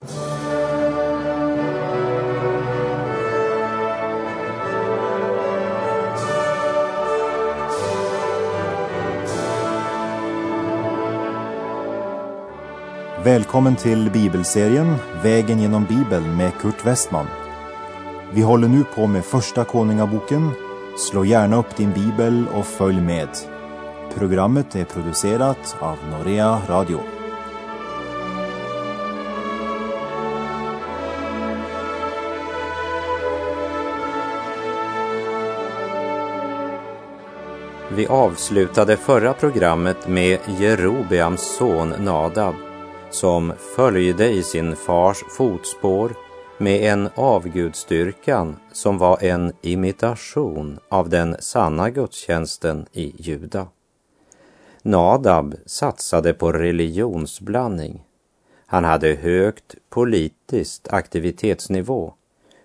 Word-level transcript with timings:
Välkommen 0.00 0.16
till 13.76 14.10
bibelserien 14.10 14.96
Vägen 15.22 15.60
genom 15.60 15.84
Bibeln 15.84 16.36
med 16.36 16.52
Kurt 16.60 16.86
Westman. 16.86 17.26
Vi 18.32 18.42
håller 18.42 18.68
nu 18.68 18.84
på 18.84 19.06
med 19.06 19.24
Första 19.24 19.64
Konungaboken. 19.64 20.50
Slå 20.98 21.24
gärna 21.24 21.56
upp 21.56 21.76
din 21.76 21.92
bibel 21.92 22.44
och 22.54 22.66
följ 22.66 23.00
med. 23.00 23.28
Programmet 24.14 24.76
är 24.76 24.84
producerat 24.84 25.76
av 25.80 25.96
Norea 26.10 26.60
Radio. 26.68 27.15
Vi 37.96 38.06
avslutade 38.06 38.96
förra 38.96 39.34
programmet 39.34 40.08
med 40.08 40.38
Jerobeams 40.58 41.56
son 41.56 41.88
Nadab 41.88 42.54
som 43.10 43.52
följde 43.76 44.28
i 44.28 44.42
sin 44.42 44.76
fars 44.76 45.24
fotspår 45.28 46.12
med 46.58 46.92
en 46.92 47.08
avgudstyrkan 47.14 48.56
som 48.72 48.98
var 48.98 49.24
en 49.24 49.52
imitation 49.62 50.78
av 50.88 51.08
den 51.08 51.36
sanna 51.38 51.90
gudstjänsten 51.90 52.86
i 52.92 53.14
Juda. 53.18 53.66
Nadab 54.82 55.54
satsade 55.66 56.32
på 56.32 56.52
religionsblandning. 56.52 58.02
Han 58.66 58.84
hade 58.84 59.14
högt 59.14 59.74
politiskt 59.90 60.88
aktivitetsnivå, 60.88 62.14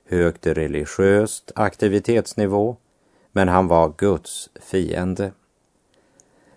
högt 0.10 0.48
religiöst 0.48 1.52
aktivitetsnivå, 1.56 2.78
men 3.32 3.48
han 3.48 3.68
var 3.68 3.94
Guds 3.98 4.50
fiende. 4.62 5.32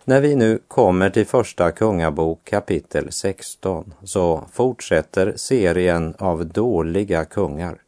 När 0.04 0.20
vi 0.20 0.36
nu 0.36 0.58
kommer 0.68 1.10
till 1.10 1.26
Första 1.26 1.70
Kungabok 1.70 2.44
kapitel 2.44 3.12
16 3.12 3.94
så 4.02 4.44
fortsätter 4.52 5.32
serien 5.36 6.14
av 6.18 6.46
dåliga 6.46 7.24
kungar. 7.24 7.78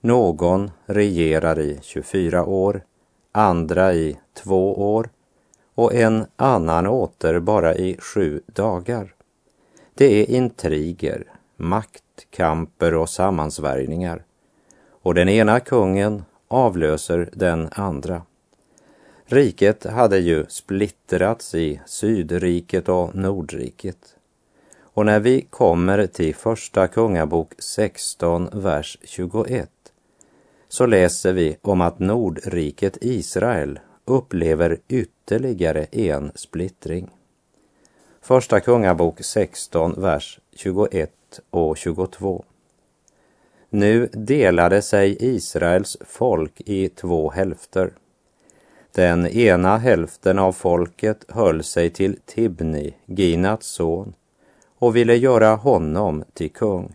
Någon 0.00 0.70
regerar 0.86 1.60
i 1.60 1.78
24 1.82 2.44
år, 2.44 2.80
andra 3.32 3.94
i 3.94 4.16
två 4.34 4.94
år 4.94 5.08
och 5.74 5.94
en 5.94 6.26
annan 6.36 6.86
åter 6.86 7.38
bara 7.38 7.74
i 7.74 7.96
sju 7.98 8.40
dagar. 8.46 9.14
Det 9.94 10.20
är 10.20 10.30
intriger, 10.30 11.24
maktkamper 11.56 12.94
och 12.94 13.10
sammansvärjningar. 13.10 14.22
Och 15.02 15.14
den 15.14 15.28
ena 15.28 15.60
kungen 15.60 16.24
avlöser 16.48 17.30
den 17.32 17.68
andra. 17.72 18.22
Riket 19.24 19.84
hade 19.84 20.18
ju 20.18 20.44
splittrats 20.48 21.54
i 21.54 21.80
Sydriket 21.86 22.88
och 22.88 23.14
Nordriket. 23.14 24.16
Och 24.80 25.06
när 25.06 25.20
vi 25.20 25.40
kommer 25.40 26.06
till 26.06 26.34
Första 26.34 26.88
Kungabok 26.88 27.52
16, 27.58 28.48
vers 28.52 28.98
21 29.02 29.70
så 30.68 30.86
läser 30.86 31.32
vi 31.32 31.56
om 31.62 31.80
att 31.80 31.98
Nordriket 31.98 32.98
Israel 33.00 33.78
upplever 34.04 34.78
ytterligare 34.88 35.84
en 35.84 36.32
splittring. 36.34 37.10
Första 38.20 38.60
Kungabok 38.60 39.24
16, 39.24 39.94
vers 39.96 40.40
21 40.52 41.12
och 41.50 41.76
22. 41.76 42.44
Nu 43.76 44.08
delade 44.12 44.82
sig 44.82 45.16
Israels 45.20 45.96
folk 46.00 46.60
i 46.60 46.88
två 46.88 47.30
hälfter. 47.30 47.90
Den 48.92 49.26
ena 49.26 49.78
hälften 49.78 50.38
av 50.38 50.52
folket 50.52 51.24
höll 51.28 51.62
sig 51.62 51.90
till 51.90 52.16
Tibni, 52.24 52.94
Ginats 53.06 53.66
son, 53.66 54.14
och 54.78 54.96
ville 54.96 55.16
göra 55.16 55.54
honom 55.54 56.24
till 56.34 56.50
kung. 56.50 56.94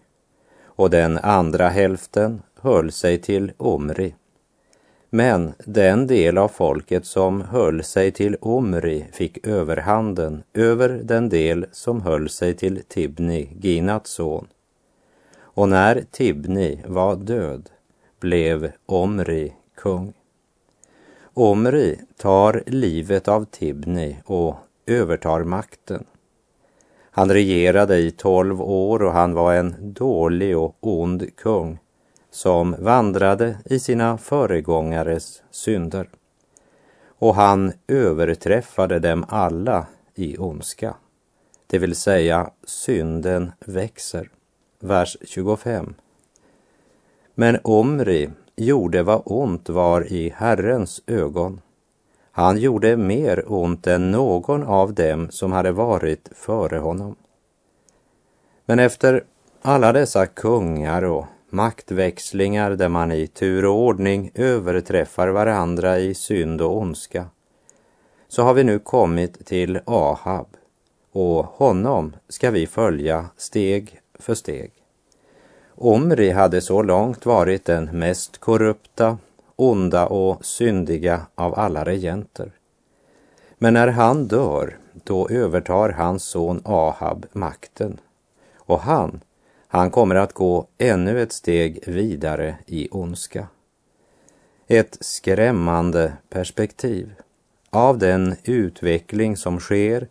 Och 0.64 0.90
den 0.90 1.18
andra 1.18 1.70
hälften 1.70 2.42
höll 2.62 2.92
sig 2.92 3.18
till 3.18 3.52
Omri. 3.58 4.16
Men 5.10 5.54
den 5.66 6.08
del 6.08 6.38
av 6.38 6.48
folket 6.48 7.06
som 7.06 7.42
höll 7.42 7.84
sig 7.84 8.12
till 8.12 8.38
Omri 8.42 9.06
fick 9.14 9.48
överhanden 9.48 10.44
över 10.54 10.90
den 10.90 11.30
del 11.30 11.66
som 11.72 12.02
höll 12.02 12.30
sig 12.30 12.54
till 12.54 12.84
Tibni, 12.88 13.50
Ginats 13.60 14.12
son. 14.12 14.48
Och 15.54 15.70
när 15.70 16.04
Tibni 16.12 16.84
var 16.86 17.16
död 17.16 17.70
blev 18.20 18.72
Omri 18.86 19.54
kung. 19.76 20.14
Omri 21.34 22.00
tar 22.18 22.64
livet 22.68 23.28
av 23.28 23.46
Tibni 23.46 24.18
och 24.26 24.56
övertar 24.86 25.44
makten. 25.44 26.06
Han 27.12 27.32
regerade 27.32 27.98
i 27.98 28.12
tolv 28.12 28.62
år 28.62 29.04
och 29.04 29.12
han 29.12 29.34
var 29.34 29.54
en 29.54 29.94
dålig 29.94 30.58
och 30.58 30.76
ond 30.80 31.36
kung 31.36 31.80
som 32.32 32.76
vandrade 32.80 33.58
i 33.66 33.80
sina 33.80 34.18
föregångares 34.18 35.44
synder. 35.52 36.10
Och 37.06 37.36
han 37.36 37.74
överträffade 37.88 39.00
dem 39.00 39.26
alla 39.30 39.88
i 40.16 40.38
ondska. 40.38 40.96
Det 41.68 41.78
vill 41.78 41.96
säga, 41.96 42.50
synden 42.64 43.52
växer. 43.66 44.30
Vers 44.84 45.18
25. 45.22 45.94
Men 47.36 47.58
Omri 47.64 48.30
gjorde 48.56 49.04
vad 49.04 49.22
ont 49.26 49.70
var 49.70 50.14
i 50.14 50.34
Herrens 50.36 51.02
ögon. 51.08 51.62
Han 52.32 52.58
gjorde 52.58 52.98
mer 52.98 53.52
ont 53.52 53.88
än 53.88 54.12
någon 54.12 54.64
av 54.64 54.94
dem 54.94 55.32
som 55.32 55.52
hade 55.52 55.72
varit 55.72 56.30
före 56.36 56.78
honom. 56.78 57.16
Men 58.66 58.80
efter 58.80 59.24
alla 59.62 59.94
dessa 59.94 60.26
kungar 60.26 61.04
och 61.04 61.26
maktväxlingar 61.50 62.72
där 62.72 62.90
man 62.90 63.12
i 63.12 63.28
tur 63.28 63.66
och 63.66 63.80
ordning 63.80 64.32
överträffar 64.36 65.28
varandra 65.28 66.00
i 66.00 66.14
synd 66.14 66.62
och 66.62 66.78
ondska, 66.78 67.26
så 68.28 68.44
har 68.44 68.54
vi 68.54 68.64
nu 68.64 68.80
kommit 68.80 69.46
till 69.46 69.80
Ahab 69.86 70.48
och 71.12 71.46
honom 71.46 72.16
ska 72.30 72.52
vi 72.52 72.68
följa 72.68 73.26
steg 73.38 74.01
för 74.22 74.36
steg. 74.36 74.72
Omri 75.76 76.32
hade 76.32 76.62
så 76.62 76.82
långt 76.82 77.26
varit 77.26 77.66
den 77.66 77.86
mest 78.00 78.38
korrupta, 78.38 79.18
onda 79.56 80.08
och 80.08 80.46
syndiga 80.46 81.26
av 81.36 81.60
alla 81.60 81.86
regenter. 81.86 82.52
Men 83.58 83.74
när 83.74 83.88
han 83.88 84.28
dör, 84.28 84.78
då 85.04 85.30
övertar 85.30 85.90
hans 85.90 86.24
son 86.24 86.62
Ahab 86.66 87.26
makten. 87.32 87.98
Och 88.56 88.80
han, 88.80 89.22
han 89.68 89.92
kommer 89.92 90.16
att 90.16 90.34
gå 90.34 90.68
ännu 90.78 91.22
ett 91.22 91.32
steg 91.32 91.84
vidare 91.88 92.58
i 92.66 92.88
ondska. 92.92 93.48
Ett 94.68 94.98
skrämmande 95.02 96.14
perspektiv 96.30 97.14
av 97.70 97.98
den 97.98 98.36
utveckling 98.44 99.38
som 99.38 99.60
sker 99.60 100.08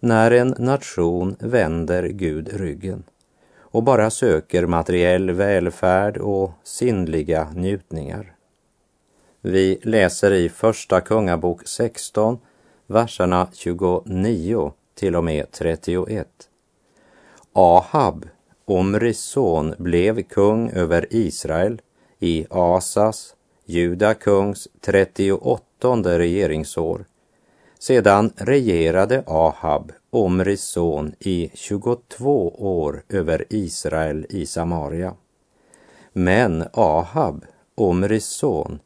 när 0.00 0.30
en 0.30 0.54
nation 0.58 1.36
vänder 1.38 2.08
Gud 2.08 2.48
ryggen 2.52 3.02
och 3.74 3.82
bara 3.82 4.10
söker 4.10 4.66
materiell 4.66 5.30
välfärd 5.30 6.16
och 6.16 6.50
sinnliga 6.62 7.50
njutningar. 7.54 8.34
Vi 9.40 9.78
läser 9.82 10.32
i 10.32 10.48
Första 10.48 11.00
Kungabok 11.00 11.68
16, 11.68 12.38
verserna 12.86 13.48
29 13.52 14.72
till 14.94 15.16
och 15.16 15.24
med 15.24 15.50
31. 15.50 16.28
Ahab, 17.52 18.28
Omris 18.64 19.20
son, 19.20 19.74
blev 19.78 20.22
kung 20.22 20.70
över 20.70 21.06
Israel 21.10 21.80
i 22.18 22.46
Asas, 22.50 23.34
Juda 23.64 24.14
kungs 24.14 24.68
38 24.80 26.18
regeringsår. 26.18 27.04
Sedan 27.86 28.32
regerade 28.36 29.22
Ahab 29.26 29.92
Omris 30.10 30.62
son 30.62 31.14
i 31.18 31.50
22 31.54 32.48
år 32.58 33.02
över 33.08 33.44
Israel 33.50 34.26
i 34.28 34.46
Samaria. 34.46 35.14
Men 36.12 36.64
Ahab, 36.72 37.44
Omris 37.74 38.26
son, 38.26 38.78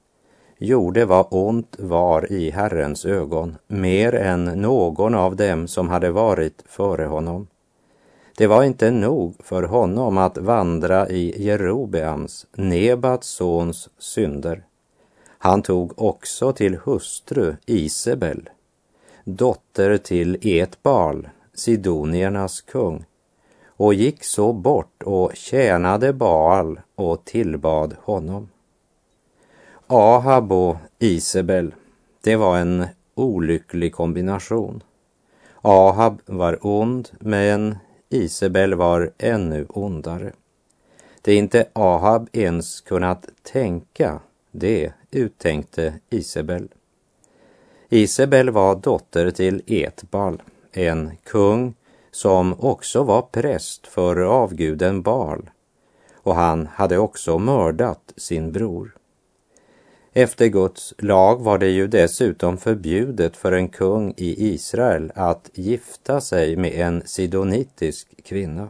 gjorde 0.58 1.04
vad 1.04 1.26
ont 1.30 1.76
var 1.78 2.32
i 2.32 2.50
Herrens 2.50 3.04
ögon, 3.04 3.56
mer 3.66 4.14
än 4.14 4.44
någon 4.44 5.14
av 5.14 5.36
dem 5.36 5.68
som 5.68 5.88
hade 5.88 6.10
varit 6.10 6.64
före 6.66 7.04
honom. 7.04 7.46
Det 8.36 8.46
var 8.46 8.64
inte 8.64 8.90
nog 8.90 9.34
för 9.44 9.62
honom 9.62 10.18
att 10.18 10.38
vandra 10.38 11.08
i 11.08 11.44
Jerobeams, 11.44 12.46
Nebats 12.56 13.28
sons, 13.28 13.88
synder. 13.98 14.64
Han 15.38 15.62
tog 15.62 16.02
också 16.02 16.52
till 16.52 16.76
hustru 16.76 17.56
Isabel, 17.66 18.48
dotter 19.28 19.96
till 19.96 20.38
Etbal, 20.40 21.28
sidoniernas 21.54 22.60
kung, 22.60 23.04
och 23.66 23.94
gick 23.94 24.24
så 24.24 24.52
bort 24.52 25.02
och 25.02 25.30
tjänade 25.34 26.12
Baal 26.12 26.80
och 26.94 27.24
tillbad 27.24 27.96
honom. 28.02 28.48
Ahab 29.86 30.52
och 30.52 30.76
Isabel, 30.98 31.74
det 32.20 32.36
var 32.36 32.58
en 32.58 32.86
olycklig 33.14 33.94
kombination. 33.94 34.82
Ahab 35.62 36.20
var 36.26 36.66
ond, 36.66 37.08
men 37.20 37.76
Isabel 38.08 38.74
var 38.74 39.10
ännu 39.18 39.66
ondare. 39.68 40.32
Det 41.22 41.34
inte 41.34 41.66
Ahab 41.72 42.28
ens 42.32 42.80
kunnat 42.80 43.28
tänka, 43.42 44.20
det 44.50 44.92
uttänkte 45.10 45.94
Isabel. 46.10 46.68
Isabel 47.88 48.50
var 48.50 48.76
dotter 48.76 49.30
till 49.30 49.62
Etbal, 49.66 50.42
en 50.72 51.10
kung 51.24 51.74
som 52.10 52.60
också 52.60 53.02
var 53.02 53.22
präst 53.22 53.86
för 53.86 54.16
avguden 54.16 55.02
Bal 55.02 55.50
och 56.28 56.34
han 56.34 56.66
hade 56.66 56.98
också 56.98 57.38
mördat 57.38 58.12
sin 58.16 58.52
bror. 58.52 58.94
Efter 60.12 60.46
Guds 60.46 60.94
lag 60.98 61.40
var 61.40 61.58
det 61.58 61.68
ju 61.68 61.86
dessutom 61.86 62.58
förbjudet 62.58 63.36
för 63.36 63.52
en 63.52 63.68
kung 63.68 64.14
i 64.16 64.54
Israel 64.54 65.12
att 65.14 65.50
gifta 65.54 66.20
sig 66.20 66.56
med 66.56 66.72
en 66.72 67.02
sidonitisk 67.06 68.24
kvinna. 68.24 68.68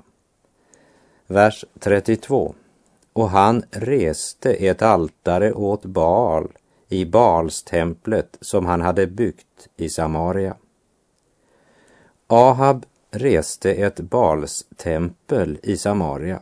Vers 1.26 1.64
32. 1.79 2.55
Och 3.12 3.31
han 3.31 3.62
reste 3.71 4.53
ett 4.53 4.82
altare 4.82 5.53
åt 5.53 5.85
Baal 5.85 6.49
i 6.88 7.05
Balstemplet 7.05 8.37
som 8.40 8.67
han 8.67 8.81
hade 8.81 9.06
byggt 9.06 9.69
i 9.76 9.88
Samaria. 9.88 10.56
Ahab 12.26 12.87
reste 13.11 13.73
ett 13.73 14.00
Balstempel 14.00 15.58
i 15.62 15.76
Samaria. 15.76 16.40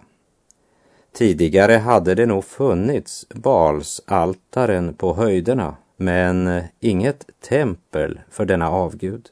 Tidigare 1.12 1.72
hade 1.72 2.14
det 2.14 2.26
nog 2.26 2.44
funnits 2.44 3.26
Balsaltaren 3.28 4.94
på 4.94 5.14
höjderna, 5.14 5.76
men 5.96 6.62
inget 6.80 7.30
tempel 7.40 8.20
för 8.30 8.44
denna 8.44 8.70
avgud. 8.70 9.28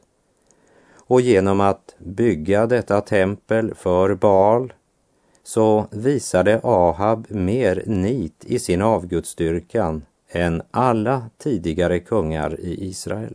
Och 0.97 1.21
genom 1.21 1.61
att 1.61 1.95
bygga 1.99 2.67
detta 2.67 3.01
tempel 3.01 3.75
för 3.75 4.15
Baal 4.15 4.73
så 5.43 5.87
visade 5.91 6.61
Ahab 6.63 7.27
mer 7.31 7.83
nit 7.87 8.45
i 8.45 8.59
sin 8.59 8.83
avgudsdyrkan 8.83 10.03
än 10.35 10.63
alla 10.71 11.31
tidigare 11.39 12.01
kungar 12.01 12.61
i 12.61 12.89
Israel. 12.89 13.35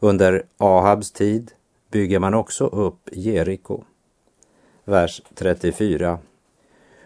Under 0.00 0.42
Ahabs 0.56 1.12
tid 1.12 1.52
bygger 1.90 2.18
man 2.18 2.34
också 2.34 2.66
upp 2.66 3.08
Jeriko. 3.12 3.84
Vers 4.84 5.22
34. 5.34 6.18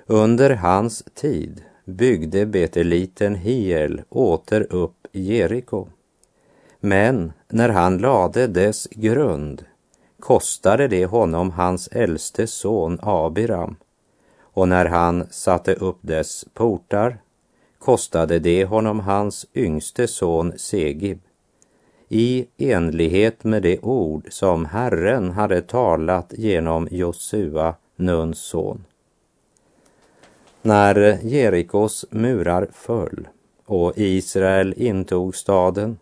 Under 0.07 0.51
hans 0.51 1.05
tid 1.15 1.65
byggde 1.85 2.47
beteliten 2.47 3.35
Hiel 3.35 4.03
åter 4.09 4.67
upp 4.71 5.07
Jeriko. 5.13 5.89
Men 6.81 7.33
när 7.49 7.69
han 7.69 7.99
lade 7.99 8.47
dess 8.47 8.89
grund 8.91 9.65
kostade 10.21 10.89
det 10.89 11.07
honom 11.07 11.51
hans 11.51 11.89
äldste 11.89 12.47
son 12.47 12.99
Abiram 13.03 13.77
och 14.41 14.69
när 14.69 14.87
han 14.87 15.27
satte 15.31 15.75
upp 15.75 15.99
dess 16.01 16.45
portar 16.55 17.19
kostade 17.81 18.39
det 18.39 18.65
honom 18.65 19.01
hans 19.01 19.47
yngste 19.55 20.07
son 20.07 20.53
Segib 20.57 21.19
i 22.13 22.47
enlighet 22.59 23.45
med 23.45 23.63
det 23.63 23.79
ord 23.79 24.27
som 24.31 24.65
Herren 24.65 25.31
hade 25.31 25.63
talat 25.63 26.33
genom 26.37 26.89
Josua, 26.91 27.75
Nuns 27.97 28.39
son. 28.39 28.85
När 30.63 31.19
Jerikos 31.23 32.05
murar 32.11 32.69
föll 32.73 33.29
och 33.67 33.93
Israel 33.97 34.75
intog 34.77 35.37
staden, 35.37 35.99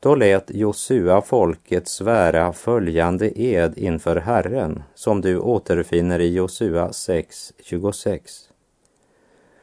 då 0.00 0.14
lät 0.14 0.50
Josua 0.50 1.22
folket 1.22 1.88
svära 1.88 2.52
följande 2.52 3.40
ed 3.40 3.78
inför 3.78 4.16
Herren, 4.16 4.82
som 4.94 5.20
du 5.20 5.38
återfinner 5.38 6.18
i 6.18 6.34
Josua 6.34 6.88
6.26. 6.88 8.49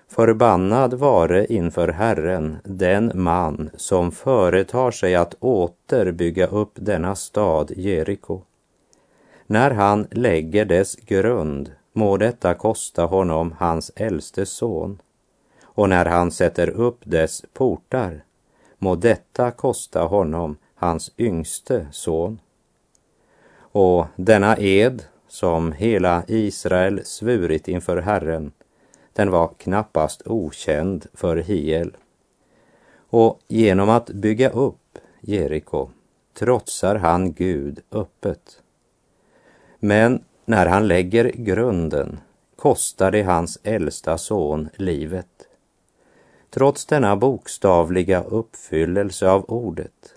Förbannad 0.09 0.93
vare 0.93 1.45
inför 1.45 1.87
Herren 1.87 2.57
den 2.63 3.11
man 3.15 3.69
som 3.75 4.11
företar 4.11 4.91
sig 4.91 5.15
att 5.15 5.33
åter 5.33 6.11
bygga 6.11 6.47
upp 6.47 6.71
denna 6.73 7.15
stad 7.15 7.71
Jeriko. 7.75 8.41
När 9.47 9.71
han 9.71 10.07
lägger 10.11 10.65
dess 10.65 10.95
grund 10.95 11.71
må 11.93 12.17
detta 12.17 12.53
kosta 12.53 13.05
honom 13.05 13.55
hans 13.57 13.91
äldste 13.95 14.45
son, 14.45 15.01
och 15.63 15.89
när 15.89 16.05
han 16.05 16.31
sätter 16.31 16.69
upp 16.69 16.99
dess 17.03 17.43
portar 17.53 18.23
må 18.77 18.95
detta 18.95 19.51
kosta 19.51 20.01
honom 20.01 20.57
hans 20.75 21.11
yngste 21.17 21.87
son. 21.91 22.39
Och 23.59 24.05
denna 24.15 24.57
ed 24.57 25.03
som 25.27 25.71
hela 25.71 26.23
Israel 26.27 27.01
svurit 27.05 27.67
inför 27.67 27.97
Herren, 27.97 28.51
den 29.17 29.31
var 29.31 29.47
knappast 29.57 30.21
okänd 30.27 31.05
för 31.13 31.37
Hiel. 31.37 31.97
Och 33.09 33.39
genom 33.47 33.89
att 33.89 34.09
bygga 34.09 34.49
upp 34.49 34.97
Jeriko 35.21 35.89
trotsar 36.33 36.95
han 36.95 37.33
Gud 37.33 37.79
öppet. 37.91 38.61
Men 39.79 40.23
när 40.45 40.65
han 40.65 40.87
lägger 40.87 41.31
grunden 41.35 42.19
kostar 42.55 43.11
det 43.11 43.23
hans 43.23 43.59
äldsta 43.63 44.17
son 44.17 44.69
livet. 44.75 45.47
Trots 46.49 46.85
denna 46.85 47.15
bokstavliga 47.15 48.23
uppfyllelse 48.23 49.29
av 49.29 49.45
ordet 49.47 50.13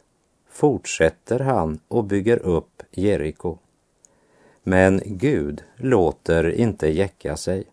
fortsätter 0.51 1.39
han 1.39 1.81
och 1.89 2.05
bygger 2.05 2.39
upp 2.39 2.83
Jeriko. 2.91 3.59
Men 4.63 5.01
Gud 5.05 5.63
låter 5.77 6.51
inte 6.51 6.89
jäcka 6.89 7.37
sig. 7.37 7.65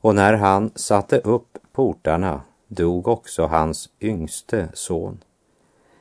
Och 0.00 0.14
när 0.14 0.32
han 0.34 0.70
satte 0.74 1.18
upp 1.18 1.58
portarna 1.72 2.40
dog 2.68 3.08
också 3.08 3.46
hans 3.46 3.88
yngste 4.00 4.68
son. 4.74 5.18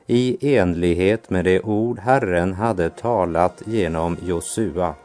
I 0.08 0.58
enlighet 0.58 1.30
med 1.30 1.46
det 1.46 1.62
ord 1.62 2.00
Herren 2.00 2.54
hade 2.54 2.90
talat 2.90 3.62
genom 3.66 4.18
Josua 4.22 4.96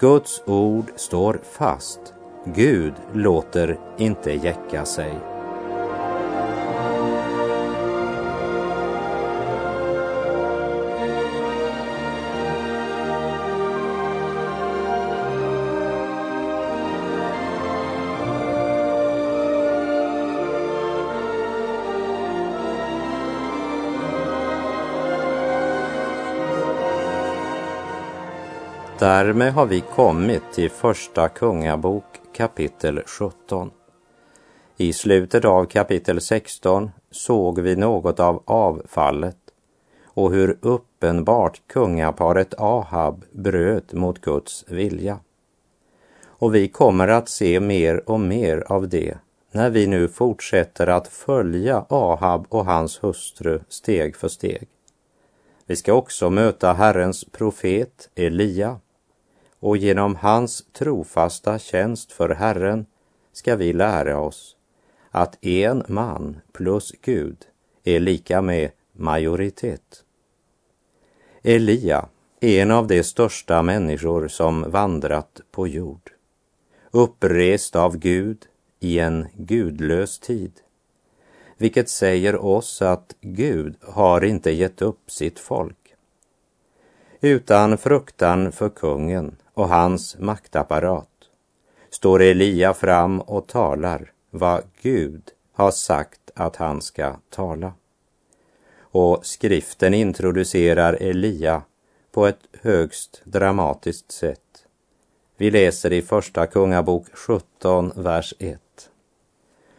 Guds 0.00 0.42
ord 0.46 0.84
står 0.96 1.40
fast. 1.42 2.14
Gud 2.44 2.92
låter 3.12 3.78
inte 3.98 4.32
jäcka 4.32 4.84
sig. 4.84 5.35
Därmed 29.06 29.52
har 29.52 29.66
vi 29.66 29.80
kommit 29.80 30.42
till 30.52 30.70
Första 30.70 31.28
Kungabok 31.28 32.04
kapitel 32.36 33.02
17. 33.06 33.70
I 34.76 34.92
slutet 34.92 35.44
av 35.44 35.64
kapitel 35.64 36.20
16 36.20 36.90
såg 37.10 37.60
vi 37.60 37.76
något 37.76 38.20
av 38.20 38.42
avfallet 38.46 39.36
och 40.04 40.32
hur 40.32 40.58
uppenbart 40.60 41.60
kungaparet 41.66 42.54
Ahab 42.58 43.24
bröt 43.32 43.92
mot 43.92 44.20
Guds 44.20 44.64
vilja. 44.68 45.18
Och 46.26 46.54
vi 46.54 46.68
kommer 46.68 47.08
att 47.08 47.28
se 47.28 47.60
mer 47.60 48.10
och 48.10 48.20
mer 48.20 48.64
av 48.66 48.88
det 48.88 49.18
när 49.52 49.70
vi 49.70 49.86
nu 49.86 50.08
fortsätter 50.08 50.86
att 50.86 51.08
följa 51.08 51.84
Ahab 51.88 52.46
och 52.48 52.64
hans 52.64 53.04
hustru 53.04 53.60
steg 53.68 54.16
för 54.16 54.28
steg. 54.28 54.68
Vi 55.66 55.76
ska 55.76 55.92
också 55.92 56.30
möta 56.30 56.72
Herrens 56.72 57.24
profet 57.24 58.10
Elia 58.14 58.80
och 59.60 59.76
genom 59.76 60.16
hans 60.16 60.64
trofasta 60.72 61.58
tjänst 61.58 62.12
för 62.12 62.28
Herren 62.28 62.86
ska 63.32 63.56
vi 63.56 63.72
lära 63.72 64.20
oss 64.20 64.56
att 65.10 65.44
en 65.44 65.84
man 65.88 66.40
plus 66.52 66.92
Gud 67.02 67.36
är 67.84 68.00
lika 68.00 68.42
med 68.42 68.70
majoritet. 68.92 70.04
Elia 71.42 72.08
en 72.40 72.70
av 72.70 72.86
de 72.86 73.02
största 73.02 73.62
människor 73.62 74.28
som 74.28 74.70
vandrat 74.70 75.40
på 75.50 75.68
jord, 75.68 76.10
upprest 76.90 77.76
av 77.76 77.96
Gud 77.96 78.46
i 78.80 78.98
en 78.98 79.26
gudlös 79.34 80.18
tid, 80.18 80.52
vilket 81.56 81.88
säger 81.88 82.36
oss 82.36 82.82
att 82.82 83.16
Gud 83.20 83.76
har 83.82 84.24
inte 84.24 84.50
gett 84.50 84.82
upp 84.82 85.10
sitt 85.10 85.38
folk. 85.38 85.94
Utan 87.20 87.78
fruktan 87.78 88.52
för 88.52 88.68
kungen 88.68 89.36
och 89.56 89.68
hans 89.68 90.16
maktapparat 90.18 91.08
står 91.90 92.22
Elia 92.22 92.74
fram 92.74 93.20
och 93.20 93.46
talar 93.46 94.12
vad 94.30 94.62
Gud 94.82 95.22
har 95.52 95.70
sagt 95.70 96.30
att 96.34 96.56
han 96.56 96.82
ska 96.82 97.16
tala. 97.30 97.72
Och 98.78 99.26
skriften 99.26 99.94
introducerar 99.94 100.92
Elia 100.92 101.62
på 102.12 102.26
ett 102.26 102.40
högst 102.62 103.22
dramatiskt 103.24 104.12
sätt. 104.12 104.66
Vi 105.36 105.50
läser 105.50 105.92
i 105.92 106.02
Första 106.02 106.46
Kungabok 106.46 107.06
17, 107.12 107.92
vers 107.96 108.34
1. 108.38 108.60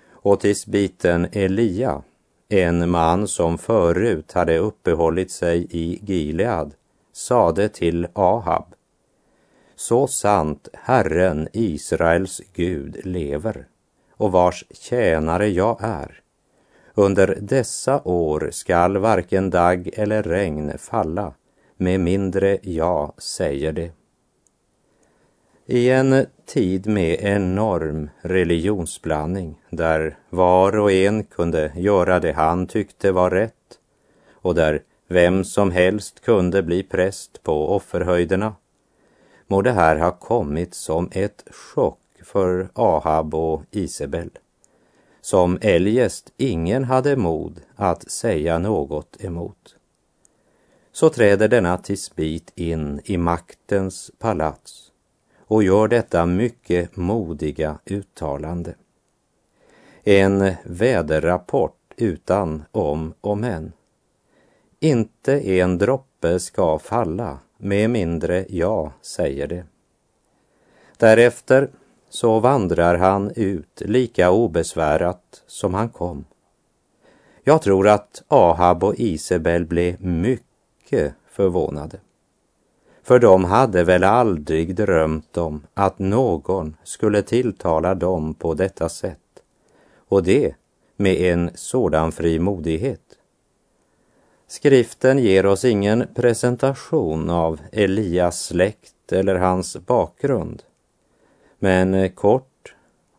Och 0.10 0.40
tisbiten 0.40 1.28
Elia, 1.32 2.02
en 2.50 2.90
man 2.90 3.28
som 3.28 3.58
förut 3.58 4.32
hade 4.32 4.58
uppehållit 4.58 5.32
sig 5.32 5.68
i 5.70 6.00
Gilead, 6.06 6.74
sade 7.14 7.70
till 7.70 8.08
Ahab. 8.14 8.77
Så 9.80 10.08
sant 10.08 10.68
Herren 10.74 11.48
Israels 11.54 12.42
Gud 12.54 12.98
lever 13.04 13.68
och 14.12 14.32
vars 14.32 14.66
tjänare 14.72 15.48
jag 15.48 15.78
är. 15.82 16.22
Under 16.94 17.38
dessa 17.42 18.02
år 18.04 18.50
skall 18.52 18.98
varken 18.98 19.50
dag 19.50 19.90
eller 19.94 20.24
regn 20.24 20.78
falla 20.78 21.34
med 21.78 22.00
mindre 22.00 22.58
jag 22.62 23.14
säger 23.18 23.72
det. 23.72 23.92
I 25.66 25.90
en 25.90 26.26
tid 26.46 26.88
med 26.88 27.20
enorm 27.20 28.10
religionsblandning 28.22 29.62
där 29.70 30.18
var 30.30 30.78
och 30.78 30.92
en 30.92 31.24
kunde 31.24 31.72
göra 31.76 32.20
det 32.20 32.32
han 32.32 32.68
tyckte 32.68 33.12
var 33.12 33.30
rätt 33.30 33.80
och 34.32 34.56
där 34.56 34.82
vem 35.08 35.44
som 35.44 35.72
helst 35.72 36.26
kunde 36.26 36.64
bli 36.64 36.84
präst 36.84 37.44
på 37.44 37.76
offerhöjderna 37.76 38.56
må 39.48 39.62
det 39.62 39.72
här 39.72 39.96
ha 39.96 40.12
kommit 40.12 40.74
som 40.74 41.10
ett 41.12 41.44
chock 41.52 42.00
för 42.24 42.70
Ahab 42.74 43.36
och 43.36 43.64
Isabel 43.72 44.30
som 45.28 45.58
eljest 45.62 46.34
ingen 46.38 46.84
hade 46.84 47.16
mod 47.16 47.62
att 47.76 48.12
säga 48.12 48.60
något 48.60 49.24
emot. 49.24 49.76
Så 50.92 51.10
träder 51.10 51.48
denna 51.48 51.78
tisbit 51.78 52.52
in 52.56 53.02
i 53.06 53.18
maktens 53.18 54.12
palats 54.20 54.92
och 55.40 55.64
gör 55.64 55.88
detta 55.88 56.26
mycket 56.26 56.96
modiga 56.96 57.80
uttalande. 57.86 58.76
En 60.04 60.52
väderrapport 60.64 61.94
utan 61.98 62.64
om 62.72 63.14
och 63.22 63.38
men. 63.38 63.74
Inte 64.80 65.52
en 65.52 65.78
droppe 65.78 66.40
ska 66.40 66.80
falla 66.80 67.40
med 67.58 67.90
mindre 67.90 68.46
jag 68.50 68.92
säger 69.02 69.48
det. 69.48 69.64
Därefter 70.98 71.70
så 72.10 72.40
vandrar 72.40 72.98
han 72.98 73.32
ut 73.36 73.82
lika 73.86 74.32
obesvärat 74.32 75.44
som 75.48 75.74
han 75.74 75.90
kom. 75.90 76.26
Jag 77.44 77.62
tror 77.62 77.88
att 77.88 78.24
Ahab 78.28 78.84
och 78.84 78.96
Isabel 78.96 79.66
blev 79.66 80.06
mycket 80.06 81.14
förvånade. 81.32 82.00
För 83.04 83.20
de 83.20 83.46
hade 83.46 83.84
väl 83.84 84.04
aldrig 84.04 84.76
drömt 84.76 85.38
om 85.38 85.64
att 85.74 86.00
någon 86.00 86.76
skulle 86.84 87.22
tilltala 87.22 87.96
dem 87.96 88.34
på 88.34 88.54
detta 88.54 88.90
sätt. 88.90 89.20
Och 90.08 90.24
det 90.24 90.56
med 90.96 91.16
en 91.16 91.52
sådan 91.56 92.12
frimodighet. 92.12 93.02
Skriften 94.50 95.20
ger 95.20 95.46
oss 95.46 95.66
ingen 95.66 96.08
presentation 96.16 97.30
av 97.30 97.60
Elias 97.72 98.46
släkt 98.46 99.12
eller 99.12 99.36
hans 99.36 99.78
bakgrund. 99.78 100.64
Men 101.60 102.10
kort 102.10 102.76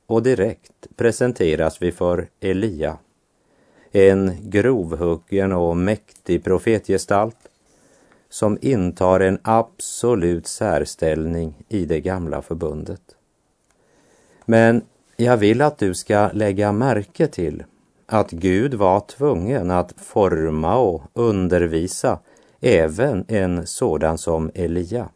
och 0.07 0.23
direkt 0.23 0.87
presenteras 0.97 1.83
vi 1.83 1.93
för 1.93 2.29
Elia. 2.41 2.99
En 3.93 4.51
grovhuggen 4.51 5.53
och 5.53 5.77
mäktig 5.77 6.45
profetgestalt 6.45 7.49
som 8.29 8.59
intar 8.61 9.21
en 9.21 9.39
absolut 9.43 10.47
särställning 10.47 11.55
i 11.69 11.85
det 11.85 12.01
gamla 12.01 12.43
förbundet. 12.43 13.03
Men 14.45 14.83
jag 15.17 15.37
vill 15.37 15.63
att 15.63 15.79
du 15.79 15.95
ska 15.95 16.31
lägga 16.33 16.73
märke 16.73 17.27
till 17.27 17.65
att 18.11 18.31
Gud 18.31 18.75
var 18.75 19.01
tvungen 19.01 19.71
att 19.71 19.93
forma 19.97 20.77
och 20.79 21.03
undervisa 21.13 22.19
även 22.61 23.25
en 23.29 23.67
sådan 23.67 24.19
som 24.19 24.51
Elia. 24.55 25.09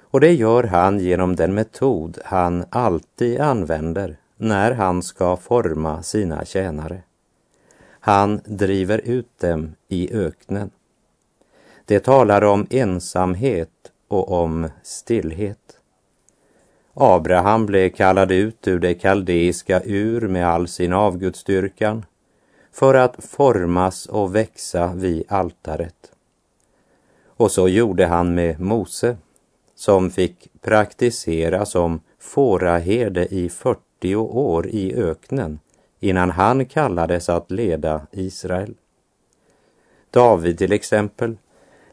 Och 0.00 0.20
det 0.20 0.32
gör 0.32 0.62
han 0.62 0.98
genom 0.98 1.36
den 1.36 1.54
metod 1.54 2.18
han 2.24 2.64
alltid 2.70 3.40
använder 3.40 4.16
när 4.36 4.72
han 4.72 5.02
ska 5.02 5.36
forma 5.36 6.02
sina 6.02 6.44
tjänare. 6.44 7.02
Han 8.00 8.40
driver 8.44 8.98
ut 8.98 9.38
dem 9.38 9.74
i 9.88 10.12
öknen. 10.12 10.70
Det 11.84 12.00
talar 12.00 12.44
om 12.44 12.66
ensamhet 12.70 13.92
och 14.08 14.32
om 14.32 14.68
stillhet. 14.82 15.78
Abraham 16.94 17.66
blev 17.66 17.88
kallad 17.88 18.32
ut 18.32 18.68
ur 18.68 18.78
det 18.78 18.94
kaldeiska 18.94 19.82
ur 19.84 20.28
med 20.28 20.48
all 20.48 20.68
sin 20.68 20.92
avgudstyrkan 20.92 22.04
för 22.72 22.94
att 22.94 23.24
formas 23.24 24.06
och 24.06 24.34
växa 24.34 24.92
vid 24.94 25.24
altaret. 25.28 26.12
Och 27.26 27.50
så 27.50 27.68
gjorde 27.68 28.06
han 28.06 28.34
med 28.34 28.60
Mose 28.60 29.16
som 29.74 30.10
fick 30.10 30.48
praktisera 30.60 31.66
som 31.66 32.00
fåraherde 32.18 33.34
i 33.34 33.48
40 33.48 34.16
år 34.16 34.66
i 34.66 34.94
öknen 34.94 35.58
innan 36.00 36.30
han 36.30 36.66
kallades 36.66 37.28
att 37.28 37.50
leda 37.50 38.06
Israel. 38.12 38.74
David 40.10 40.58
till 40.58 40.72
exempel 40.72 41.36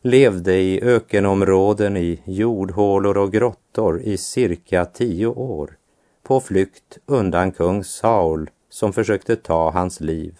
levde 0.01 0.55
i 0.55 0.81
ökenområden, 0.83 1.97
i 1.97 2.21
jordhålor 2.25 3.17
och 3.17 3.31
grottor 3.31 4.01
i 4.01 4.17
cirka 4.17 4.85
tio 4.85 5.27
år 5.27 5.77
på 6.23 6.39
flykt 6.39 6.97
undan 7.05 7.51
kung 7.51 7.83
Saul 7.83 8.49
som 8.69 8.93
försökte 8.93 9.35
ta 9.35 9.71
hans 9.71 9.99
liv 9.99 10.37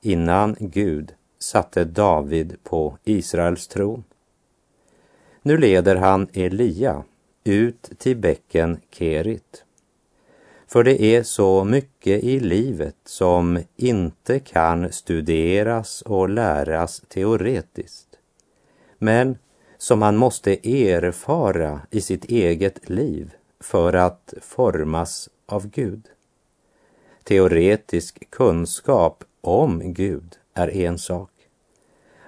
innan 0.00 0.56
Gud 0.58 1.14
satte 1.38 1.84
David 1.84 2.56
på 2.64 2.98
Israels 3.04 3.68
tron. 3.68 4.04
Nu 5.42 5.58
leder 5.58 5.96
han 5.96 6.28
Elia 6.32 7.04
ut 7.44 7.90
till 7.98 8.16
bäcken 8.16 8.80
Kerit. 8.90 9.64
För 10.66 10.84
det 10.84 11.02
är 11.02 11.22
så 11.22 11.64
mycket 11.64 12.24
i 12.24 12.40
livet 12.40 12.96
som 13.04 13.62
inte 13.76 14.38
kan 14.38 14.92
studeras 14.92 16.02
och 16.02 16.28
läras 16.28 17.02
teoretiskt 17.08 18.15
men 19.06 19.38
som 19.78 20.02
han 20.02 20.16
måste 20.16 20.68
erfara 20.68 21.80
i 21.90 22.00
sitt 22.00 22.24
eget 22.24 22.88
liv 22.88 23.34
för 23.60 23.92
att 23.92 24.34
formas 24.42 25.28
av 25.46 25.66
Gud. 25.66 26.02
Teoretisk 27.24 28.30
kunskap 28.30 29.24
om 29.40 29.94
Gud 29.94 30.36
är 30.54 30.76
en 30.76 30.98
sak. 30.98 31.30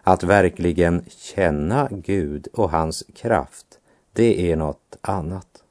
Att 0.03 0.23
verkligen 0.23 1.05
känna 1.09 1.89
Gud 1.91 2.49
och 2.53 2.71
hans 2.71 3.05
kraft, 3.15 3.67
det 4.13 4.53
är 4.53 4.57
något 4.57 4.97
annat. 5.01 5.63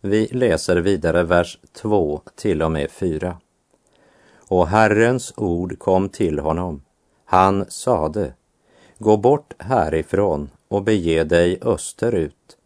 Vi 0.00 0.26
läser 0.26 0.76
vidare 0.76 1.22
vers 1.22 1.58
2 1.72 2.20
till 2.34 2.62
och 2.62 2.72
med 2.72 2.90
4. 2.90 3.36
Och 4.48 4.68
Herrens 4.68 5.32
ord 5.36 5.78
kom 5.78 6.08
till 6.08 6.38
honom. 6.38 6.82
Han 7.24 7.64
sade, 7.68 8.34
Gå 8.98 9.16
bort 9.16 9.54
härifrån 9.58 10.50
och 10.68 10.82
bege 10.82 11.24
dig 11.24 11.58
österut 11.62 12.56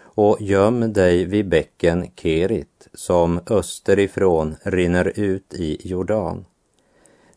och 0.00 0.36
göm 0.40 0.92
dig 0.92 1.24
vid 1.24 1.48
bäcken 1.48 2.10
Kerit 2.16 2.88
som 2.94 3.40
österifrån 3.50 4.56
rinner 4.62 5.12
ut 5.14 5.54
i 5.54 5.88
Jordan. 5.88 6.44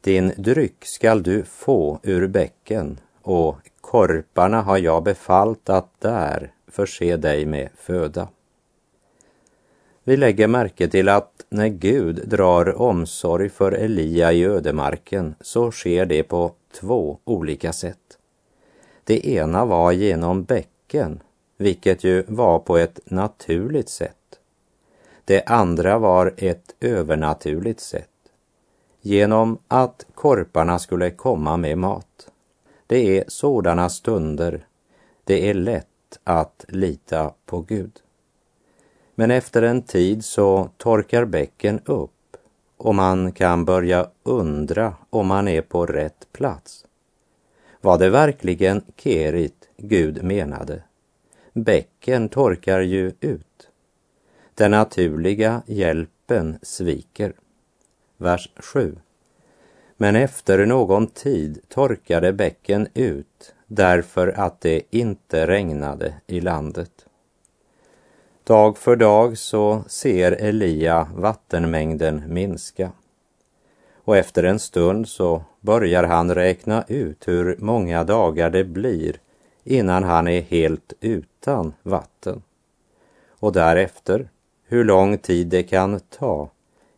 Din 0.01 0.33
dryck 0.37 0.85
skall 0.85 1.23
du 1.23 1.43
få 1.43 1.99
ur 2.03 2.27
bäcken 2.27 2.99
och 3.21 3.57
korparna 3.81 4.61
har 4.61 4.77
jag 4.77 5.03
befallt 5.03 5.69
att 5.69 6.01
där 6.01 6.51
förse 6.67 7.17
dig 7.17 7.45
med 7.45 7.69
föda. 7.77 8.27
Vi 10.03 10.17
lägger 10.17 10.47
märke 10.47 10.87
till 10.87 11.09
att 11.09 11.45
när 11.49 11.67
Gud 11.67 12.29
drar 12.29 12.81
omsorg 12.81 13.49
för 13.49 13.71
Elia 13.71 14.33
i 14.33 14.43
ödemarken 14.43 15.35
så 15.41 15.71
sker 15.71 16.05
det 16.05 16.23
på 16.23 16.51
två 16.79 17.19
olika 17.23 17.73
sätt. 17.73 18.08
Det 19.09 19.27
ena 19.27 19.65
var 19.65 19.91
genom 19.91 20.43
bäcken, 20.43 21.19
vilket 21.57 22.03
ju 22.03 22.23
var 22.27 22.59
på 22.59 22.77
ett 22.77 22.99
naturligt 23.05 23.89
sätt. 23.89 24.39
Det 25.25 25.43
andra 25.45 25.99
var 25.99 26.33
ett 26.37 26.75
övernaturligt 26.79 27.79
sätt, 27.79 28.09
genom 29.01 29.57
att 29.67 30.05
korparna 30.13 30.79
skulle 30.79 31.09
komma 31.11 31.57
med 31.57 31.77
mat. 31.77 32.29
Det 32.87 33.17
är 33.17 33.23
sådana 33.27 33.89
stunder 33.89 34.65
det 35.23 35.49
är 35.49 35.53
lätt 35.53 36.19
att 36.23 36.65
lita 36.67 37.33
på 37.45 37.61
Gud. 37.61 37.99
Men 39.15 39.31
efter 39.31 39.61
en 39.61 39.81
tid 39.81 40.25
så 40.25 40.69
torkar 40.77 41.25
bäcken 41.25 41.79
upp 41.85 42.37
och 42.77 42.95
man 42.95 43.31
kan 43.31 43.65
börja 43.65 44.07
undra 44.23 44.93
om 45.09 45.27
man 45.27 45.47
är 45.47 45.61
på 45.61 45.85
rätt 45.85 46.27
plats. 46.31 46.85
Var 47.81 47.97
det 47.97 48.09
verkligen 48.09 48.81
Kerit 48.95 49.69
Gud 49.77 50.23
menade? 50.23 50.83
Bäcken 51.53 52.29
torkar 52.29 52.79
ju 52.79 53.11
ut. 53.19 53.69
Den 54.55 54.71
naturliga 54.71 55.61
hjälpen 55.65 56.59
sviker. 56.61 57.33
Vers 58.17 58.49
7. 58.55 58.95
Men 59.97 60.15
efter 60.15 60.65
någon 60.65 61.07
tid 61.07 61.61
torkade 61.67 62.33
bäcken 62.33 62.87
ut 62.93 63.55
därför 63.67 64.27
att 64.27 64.61
det 64.61 64.81
inte 64.89 65.47
regnade 65.47 66.13
i 66.27 66.41
landet. 66.41 67.05
Dag 68.43 68.77
för 68.77 68.95
dag 68.95 69.37
så 69.37 69.83
ser 69.87 70.31
Elia 70.31 71.07
vattenmängden 71.15 72.23
minska. 72.27 72.91
Och 73.95 74.17
efter 74.17 74.43
en 74.43 74.59
stund 74.59 75.07
så 75.07 75.43
börjar 75.61 76.03
han 76.03 76.35
räkna 76.35 76.83
ut 76.87 77.27
hur 77.27 77.57
många 77.59 78.03
dagar 78.03 78.49
det 78.49 78.63
blir 78.63 79.15
innan 79.63 80.03
han 80.03 80.27
är 80.27 80.41
helt 80.41 80.93
utan 81.01 81.73
vatten. 81.83 82.41
Och 83.29 83.53
därefter 83.53 84.29
hur 84.63 84.83
lång 84.83 85.17
tid 85.17 85.47
det 85.47 85.63
kan 85.63 85.99
ta 85.99 86.49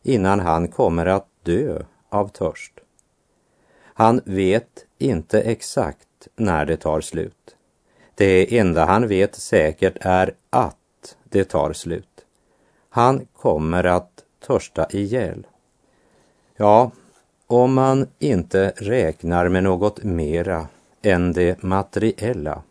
innan 0.04 0.40
han 0.40 0.68
kommer 0.68 1.06
att 1.06 1.28
dö 1.44 1.84
av 2.10 2.28
törst. 2.28 2.74
Han 3.82 4.22
vet 4.26 4.86
inte 4.98 5.42
exakt 5.42 6.28
när 6.36 6.66
det 6.66 6.78
tar 6.78 7.02
slut. 7.02 7.56
Det 8.16 8.58
enda 8.58 8.86
han 8.86 9.08
vet 9.08 9.36
säkert 9.36 9.98
är 10.02 10.34
att 10.50 11.18
det 11.24 11.44
tar 11.44 11.74
slut. 11.74 12.26
Han 12.90 13.28
kommer 13.34 13.84
att 13.84 14.24
törsta 14.48 14.88
ihjäl. 14.90 15.48
Ja, 16.56 16.92
om 17.52 17.74
man 17.74 18.08
inte 18.20 18.74
räknar 18.78 19.50
med 19.50 19.64
något 19.64 20.04
mera 20.04 20.68
än 21.02 21.34
det 21.34 21.64
materiella 21.64 22.62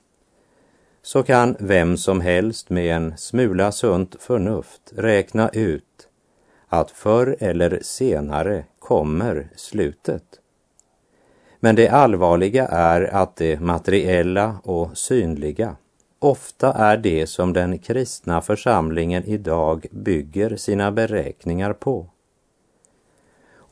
så 1.03 1.23
kan 1.23 1.57
vem 1.59 1.97
som 1.97 2.21
helst 2.21 2.71
med 2.71 2.97
en 2.97 3.17
smula 3.17 3.73
sunt 3.73 4.17
förnuft 4.21 4.93
räkna 4.97 5.49
ut 5.49 6.09
att 6.69 6.91
förr 6.91 7.37
eller 7.41 7.79
senare 7.83 8.65
kommer 8.79 9.49
slutet. 9.57 10.25
Men 11.61 11.77
det 11.77 11.89
allvarliga 11.89 12.67
är 12.67 13.03
att 13.03 13.37
det 13.37 13.61
materiella 13.61 14.61
och 14.65 14.99
synliga 14.99 15.77
ofta 16.19 16.73
är 16.73 16.97
det 16.97 17.27
som 17.27 17.53
den 17.53 17.79
kristna 17.79 18.41
församlingen 18.41 19.25
idag 19.25 19.87
bygger 19.91 20.57
sina 20.57 20.93
beräkningar 20.93 21.73
på. 21.73 22.07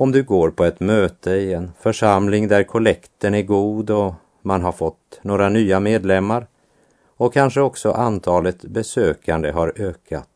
Om 0.00 0.12
du 0.12 0.22
går 0.22 0.50
på 0.50 0.64
ett 0.64 0.80
möte 0.80 1.30
i 1.30 1.52
en 1.52 1.72
församling 1.80 2.48
där 2.48 2.62
kollekten 2.62 3.34
är 3.34 3.42
god 3.42 3.90
och 3.90 4.14
man 4.42 4.62
har 4.62 4.72
fått 4.72 5.20
några 5.22 5.48
nya 5.48 5.80
medlemmar 5.80 6.46
och 7.06 7.32
kanske 7.32 7.60
också 7.60 7.92
antalet 7.92 8.64
besökande 8.64 9.50
har 9.50 9.72
ökat, 9.76 10.28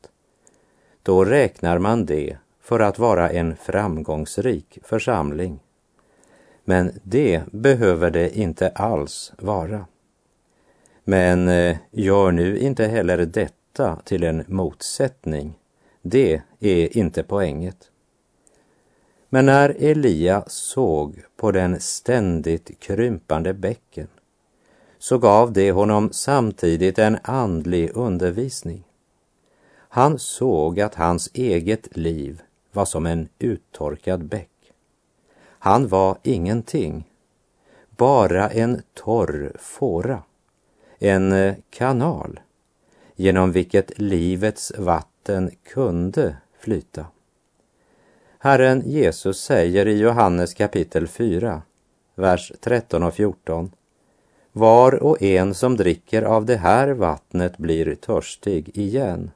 då 1.03 1.25
räknar 1.25 1.79
man 1.79 2.07
det 2.07 2.37
för 2.61 2.81
att 2.81 2.99
vara 2.99 3.31
en 3.31 3.57
framgångsrik 3.57 4.79
församling. 4.83 5.61
Men 6.65 7.01
det 7.03 7.43
behöver 7.53 8.11
det 8.11 8.39
inte 8.39 8.69
alls 8.69 9.33
vara. 9.39 9.87
Men 11.05 11.49
eh, 11.49 11.77
gör 11.91 12.33
nu 12.33 12.59
inte 12.59 12.87
heller 12.87 13.19
detta 13.19 13.97
till 14.05 14.23
en 14.23 14.45
motsättning. 14.47 15.59
Det 16.03 16.43
är 16.61 16.97
inte 16.97 17.23
poänget. 17.23 17.92
Men 19.35 19.47
när 19.47 19.77
Elia 19.79 20.45
såg 20.47 21.23
på 21.37 21.53
den 21.53 21.81
ständigt 21.81 22.81
krympande 22.81 23.55
bäcken 23.55 24.09
så 24.99 25.19
gav 25.19 25.53
det 25.53 25.73
honom 25.73 26.13
samtidigt 26.13 26.99
en 26.99 27.19
andlig 27.23 27.91
undervisning. 27.95 28.85
Han 29.75 30.19
såg 30.19 30.81
att 30.81 30.95
hans 30.95 31.31
eget 31.35 31.97
liv 31.97 32.43
var 32.73 32.85
som 32.85 33.07
en 33.07 33.29
uttorkad 33.39 34.25
bäck. 34.25 34.73
Han 35.43 35.89
var 35.89 36.19
ingenting, 36.23 37.05
bara 37.91 38.51
en 38.51 38.83
torr 38.95 39.57
fåra, 39.59 40.23
en 40.99 41.55
kanal 41.71 42.41
genom 43.17 43.53
vilket 43.53 43.99
livets 43.99 44.73
vatten 44.79 45.51
kunde 45.63 46.37
flyta. 46.59 47.07
Herren 48.45 48.83
Jesus 48.87 49.41
säger 49.41 49.89
i 49.89 49.99
Johannes 49.99 50.55
kapitel 50.55 51.09
4, 51.09 51.63
vers 52.15 52.53
13 52.61 53.03
och 53.03 53.15
14. 53.15 53.71
Var 54.53 55.03
och 55.03 55.23
en 55.23 55.55
som 55.55 55.77
dricker 55.77 56.23
av 56.23 56.47
det 56.47 56.57
här 56.57 56.89
vattnet 56.89 57.59
blir 57.59 57.95
törstig 57.95 58.79
igen. 58.79 59.31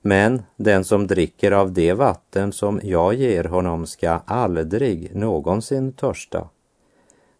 Men 0.00 0.42
den 0.56 0.84
som 0.84 1.06
dricker 1.06 1.52
av 1.52 1.72
det 1.72 1.92
vatten 1.92 2.52
som 2.52 2.80
jag 2.82 3.14
ger 3.14 3.44
honom 3.44 3.86
ska 3.86 4.10
aldrig 4.10 5.16
någonsin 5.16 5.92
törsta. 5.92 6.48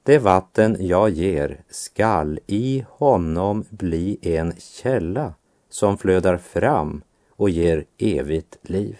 Det 0.03 0.19
vatten 0.19 0.77
jag 0.81 1.11
ger 1.11 1.61
skall 1.71 2.41
i 2.47 2.85
honom 2.89 3.65
bli 3.71 4.19
en 4.23 4.53
källa 4.59 5.35
som 5.71 5.99
flödar 5.99 6.37
fram 6.37 7.03
och 7.31 7.51
ger 7.51 7.85
evigt 7.99 8.57
liv. 8.63 8.97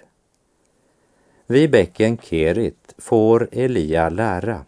Vid 1.47 1.71
bäcken 1.71 2.19
Kerit 2.19 2.95
får 2.99 3.49
Elia 3.53 4.09
lära 4.09 4.65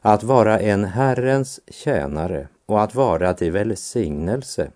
att 0.00 0.22
vara 0.22 0.60
en 0.60 0.84
Herrens 0.84 1.60
tjänare 1.66 2.48
och 2.66 2.82
att 2.82 2.94
vara 2.94 3.34
till 3.34 3.52
välsignelse 3.52 4.70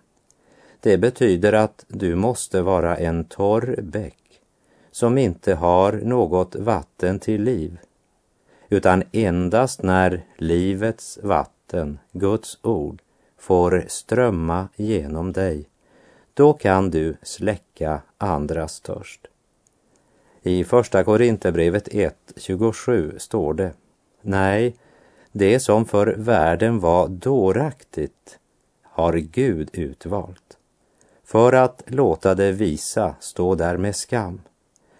det 0.81 0.97
betyder 0.97 1.53
att 1.53 1.85
du 1.87 2.15
måste 2.15 2.61
vara 2.61 2.97
en 2.97 3.23
torr 3.23 3.79
bäck 3.81 4.41
som 4.91 5.17
inte 5.17 5.53
har 5.53 5.93
något 5.93 6.55
vatten 6.55 7.19
till 7.19 7.43
liv, 7.43 7.77
utan 8.69 9.03
endast 9.11 9.83
när 9.83 10.25
livets 10.37 11.19
vatten, 11.23 11.99
Guds 12.11 12.59
ord, 12.61 13.01
får 13.37 13.85
strömma 13.87 14.67
genom 14.75 15.33
dig, 15.33 15.69
då 16.33 16.53
kan 16.53 16.91
du 16.91 17.17
släcka 17.21 18.01
andras 18.17 18.79
törst. 18.79 19.27
I 20.41 20.63
Första 20.63 21.03
Korinthierbrevet 21.03 21.87
1.27 21.87 23.17
står 23.17 23.53
det, 23.53 23.71
nej, 24.21 24.75
det 25.31 25.59
som 25.59 25.85
för 25.85 26.07
världen 26.17 26.79
var 26.79 27.07
dåraktigt 27.07 28.39
har 28.83 29.13
Gud 29.13 29.69
utvalt 29.73 30.57
för 31.23 31.53
att 31.53 31.83
låta 31.87 32.35
det 32.35 32.51
visa 32.51 33.15
stå 33.19 33.55
där 33.55 33.77
med 33.77 33.95
skam. 33.95 34.41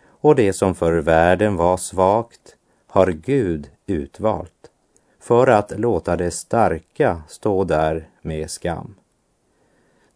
Och 0.08 0.36
det 0.36 0.54
som 0.54 0.75
för 0.75 0.93
världen 0.93 1.56
var 1.56 1.78
svagt 1.78 2.56
har 2.88 3.08
Gud 3.08 3.69
utvalt 3.86 4.71
för 5.19 5.47
att 5.47 5.80
låta 5.80 6.15
det 6.15 6.32
starka 6.32 7.21
stå 7.28 7.63
där 7.63 8.08
med 8.21 8.52
skam. 8.52 8.95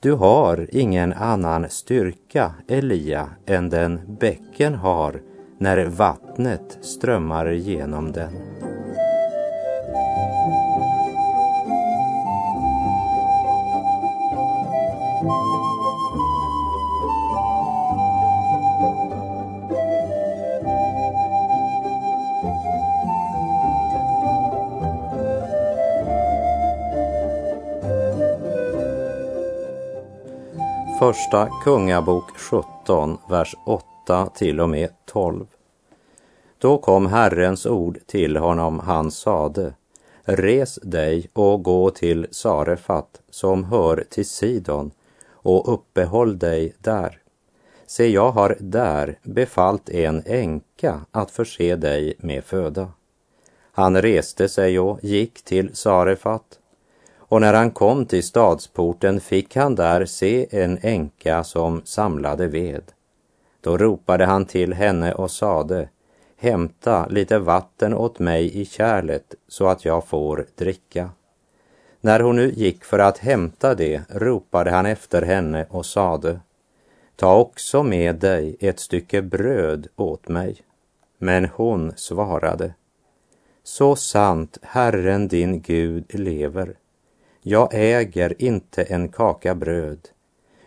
Du 0.04 0.12
har 0.12 0.68
ingen 0.72 1.13
annan 1.13 1.70
styrka, 1.70 2.52
Elia, 2.68 3.30
än 3.46 3.70
den 3.70 4.18
bäcken 4.20 4.76
har 4.76 5.22
när 5.58 5.86
vattnet 5.86 6.78
strömmar 6.82 7.52
genom 7.52 8.12
den. 8.12 8.34
Första 31.04 31.50
Kungabok 31.63 32.38
17, 32.38 33.18
vers 33.30 33.56
8 33.66 34.30
till 34.36 34.60
och 34.60 34.70
med 34.70 34.89
12. 35.06 35.46
Då 36.58 36.78
kom 36.78 37.06
Herrens 37.06 37.66
ord 37.66 38.00
till 38.06 38.38
honom, 38.38 38.80
han 38.80 39.12
sade, 39.12 39.74
Res 40.24 40.76
dig 40.76 41.30
och 41.34 41.63
gå 41.63 41.89
till 41.89 42.28
Sarefat 42.32 43.22
som 43.30 43.63
hör 43.63 44.04
till 44.10 44.30
Sidon 44.30 44.92
och 45.30 45.74
uppehåll 45.74 46.39
dig 46.39 46.76
där. 46.78 47.20
Se, 47.86 48.08
jag 48.08 48.32
har 48.32 48.58
där 48.60 49.20
befallt 49.24 49.89
en 49.89 50.24
änka 50.26 51.00
att 51.12 51.32
förse 51.32 51.76
dig 51.76 52.13
med 52.18 52.44
föda. 52.44 52.92
Han 53.72 54.02
reste 54.02 54.50
sig 54.50 54.80
och 54.80 55.04
gick 55.04 55.42
till 55.42 55.76
Sarefat 55.76 56.60
och 57.34 57.41
när 57.41 57.54
han 57.54 57.72
kom 57.72 58.06
till 58.06 58.24
stadsporten 58.24 59.22
fick 59.22 59.56
han 59.56 59.76
där 59.76 60.06
se 60.06 60.48
en 60.52 60.80
änka 60.82 61.43
som 61.43 61.82
samlade 61.86 62.48
ved. 62.48 62.84
Då 63.62 63.78
ropade 63.78 64.26
han 64.26 64.46
till 64.46 64.74
henne 64.74 65.13
och 65.13 65.32
sade, 65.32 65.89
hämta 66.38 67.08
lite 67.08 67.39
vatten 67.39 67.93
åt 67.93 68.19
mig 68.19 68.62
i 68.62 68.65
kärlet 68.65 69.36
så 69.48 69.67
att 69.67 69.86
jag 69.86 70.06
får 70.06 70.46
dricka. 70.56 71.10
När 72.02 72.19
hon 72.19 72.36
nu 72.36 72.52
gick 72.52 72.84
för 72.84 73.00
att 73.00 73.17
hämta 73.17 73.76
det 73.76 74.02
ropade 74.10 74.72
han 74.72 74.86
efter 74.86 75.22
henne 75.22 75.65
och 75.69 75.86
sade, 75.86 76.39
ta 77.15 77.36
också 77.36 77.84
med 77.84 78.15
dig 78.15 78.58
ett 78.60 78.80
stycke 78.80 79.22
bröd 79.22 79.88
åt 79.96 80.28
mig. 80.28 80.58
Men 81.17 81.46
hon 81.46 81.93
svarade, 81.96 82.74
så 83.63 83.96
sant 83.96 84.58
Herren 84.62 85.28
din 85.28 85.62
Gud 85.62 86.06
lever, 86.10 86.76
jag 87.43 87.69
äger 87.71 88.41
inte 88.41 88.84
en 88.84 89.10
kaka 89.10 89.56
bröd, 89.56 90.10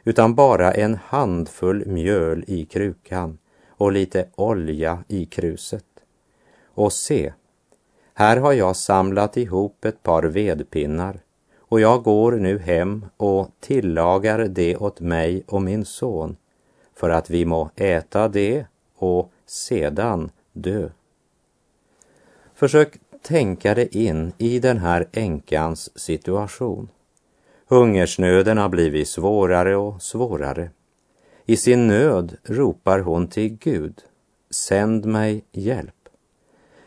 utan 0.04 0.34
bara 0.34 0.72
en 0.72 0.94
handfull 0.94 1.86
mjöl 1.86 2.44
i 2.46 2.64
krukan 2.64 3.38
och 3.68 3.92
lite 3.92 4.28
olja 4.34 5.04
i 5.08 5.26
kruset. 5.26 5.84
Och 6.64 6.92
se, 6.92 7.32
här 8.14 8.36
har 8.36 8.52
jag 8.52 8.76
samlat 8.76 9.36
ihop 9.36 9.84
ett 9.84 10.02
par 10.02 10.22
vedpinnar 10.22 11.20
och 11.58 11.80
jag 11.80 12.02
går 12.02 12.32
nu 12.32 12.58
hem 12.58 13.06
och 13.16 13.50
tillagar 13.60 14.38
det 14.38 14.76
åt 14.76 15.00
mig 15.00 15.42
och 15.46 15.62
min 15.62 15.84
son 15.84 16.36
för 16.94 17.10
att 17.10 17.30
vi 17.30 17.44
må 17.44 17.70
äta 17.76 18.28
det 18.28 18.66
och 18.96 19.32
sedan 19.46 20.30
dö. 20.52 20.88
Försök 22.54 22.98
tänka 23.26 23.74
dig 23.74 23.88
in 23.92 24.32
i 24.38 24.58
den 24.58 24.78
här 24.78 25.08
änkans 25.12 25.98
situation. 25.98 26.88
Hungersnöden 27.68 28.58
har 28.58 28.68
blivit 28.68 29.08
svårare 29.08 29.76
och 29.76 30.02
svårare. 30.02 30.70
I 31.46 31.56
sin 31.56 31.86
nöd 31.86 32.36
ropar 32.42 32.98
hon 32.98 33.28
till 33.28 33.48
Gud. 33.48 34.02
Sänd 34.50 35.04
mig 35.06 35.44
hjälp. 35.52 36.08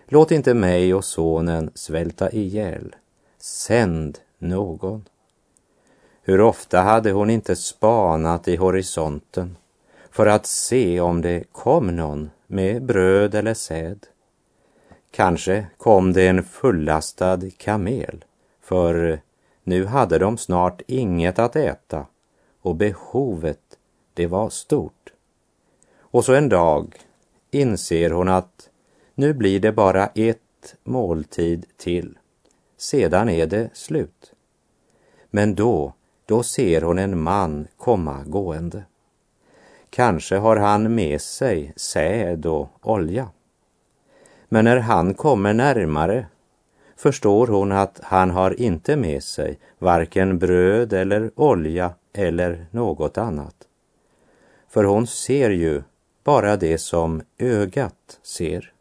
Låt 0.07 0.31
inte 0.31 0.53
mig 0.53 0.93
och 0.93 1.05
sonen 1.05 1.71
svälta 1.73 2.31
ihjäl. 2.31 2.95
Sänd 3.37 4.17
någon. 4.37 5.05
Hur 6.21 6.41
ofta 6.41 6.81
hade 6.81 7.11
hon 7.11 7.29
inte 7.29 7.55
spanat 7.55 8.47
i 8.47 8.55
horisonten 8.55 9.57
för 10.11 10.25
att 10.25 10.45
se 10.45 10.99
om 10.99 11.21
det 11.21 11.43
kom 11.51 11.95
någon 11.95 12.29
med 12.47 12.83
bröd 12.83 13.35
eller 13.35 13.53
säd. 13.53 14.07
Kanske 15.11 15.67
kom 15.77 16.13
det 16.13 16.27
en 16.27 16.43
fullastad 16.43 17.39
kamel, 17.57 18.25
för 18.61 19.21
nu 19.63 19.85
hade 19.85 20.19
de 20.19 20.37
snart 20.37 20.81
inget 20.87 21.39
att 21.39 21.55
äta 21.55 22.05
och 22.61 22.75
behovet, 22.75 23.77
det 24.13 24.27
var 24.27 24.49
stort. 24.49 25.13
Och 25.99 26.25
så 26.25 26.33
en 26.33 26.49
dag 26.49 26.95
inser 27.51 28.09
hon 28.09 28.29
att 28.29 28.69
nu 29.15 29.33
blir 29.33 29.59
det 29.59 29.71
bara 29.71 30.07
ett 30.07 30.75
måltid 30.83 31.65
till. 31.77 32.17
Sedan 32.77 33.29
är 33.29 33.47
det 33.47 33.69
slut. 33.73 34.33
Men 35.29 35.55
då, 35.55 35.93
då 36.25 36.43
ser 36.43 36.81
hon 36.81 36.99
en 36.99 37.21
man 37.21 37.67
komma 37.77 38.23
gående. 38.25 38.83
Kanske 39.89 40.35
har 40.35 40.57
han 40.57 40.95
med 40.95 41.21
sig 41.21 41.73
säd 41.75 42.45
och 42.45 42.69
olja. 42.81 43.29
Men 44.49 44.65
när 44.65 44.77
han 44.77 45.13
kommer 45.13 45.53
närmare 45.53 46.25
förstår 46.95 47.47
hon 47.47 47.71
att 47.71 47.99
han 48.03 48.31
har 48.31 48.61
inte 48.61 48.95
med 48.95 49.23
sig 49.23 49.59
varken 49.79 50.39
bröd 50.39 50.93
eller 50.93 51.31
olja 51.35 51.93
eller 52.13 52.65
något 52.71 53.17
annat. 53.17 53.55
För 54.69 54.83
hon 54.83 55.07
ser 55.07 55.49
ju 55.49 55.81
bara 56.23 56.57
det 56.57 56.77
som 56.77 57.21
ögat 57.37 58.19
ser. 58.23 58.73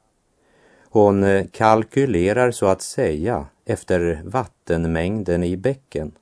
Hon 0.91 1.25
eh, 1.25 1.47
kalkylerar 1.53 2.51
så 2.51 2.67
att 2.67 2.83
säga 2.83 3.47
efter 3.65 4.23
vattenmängden 4.25 5.45
i 5.45 5.57
bäcken 5.57 6.13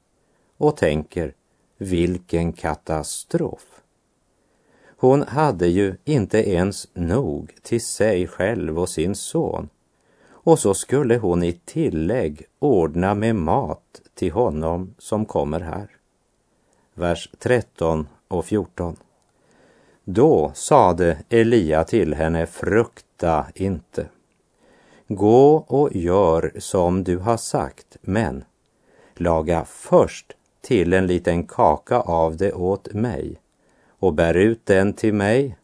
och 0.57 0.77
tänker, 0.77 1.33
vilken 1.79 2.53
katastrof. 2.53 3.76
Hon 4.99 5.23
hade 5.23 5.67
ju 5.67 5.97
inte 6.05 6.51
ens 6.51 6.89
nog 6.95 7.55
till 7.63 7.85
sig 7.85 8.27
själv 8.27 8.79
och 8.79 8.89
sin 8.89 9.15
son. 9.15 9.69
Och 10.29 10.59
så 10.59 10.75
skulle 10.75 11.17
hon 11.17 11.43
i 11.43 11.53
tillägg 11.53 12.43
ordna 12.59 13.15
med 13.15 13.37
mat 13.37 14.01
till 14.15 14.33
honom 14.33 14.95
som 14.99 15.27
kommer 15.27 15.61
här. 15.61 15.89
Vers 16.95 17.31
13 17.39 18.09
och 18.29 18.45
14. 18.45 18.97
Då 20.05 20.53
sade 20.55 21.19
Elia 21.29 21.85
till 21.85 22.15
henne, 22.15 22.47
frukta 22.47 23.47
inte. 23.55 24.07
Gå 25.09 25.57
och 25.57 25.97
gör 25.97 26.53
som 26.59 27.05
du 27.05 27.19
har 27.19 27.37
sagt, 27.37 27.97
men 28.01 28.45
laga 29.15 29.65
först 29.65 30.33
till 30.61 30.93
en 30.93 31.07
liten 31.07 31.47
kaka 31.47 32.01
av 32.01 32.37
det 32.37 32.53
åt 32.53 32.93
mig 32.93 33.41
och 34.07 34.15
bär 34.15 34.35
ut 34.35 34.67
den 34.67 34.93
till 34.93 35.15
mig, 35.15 35.57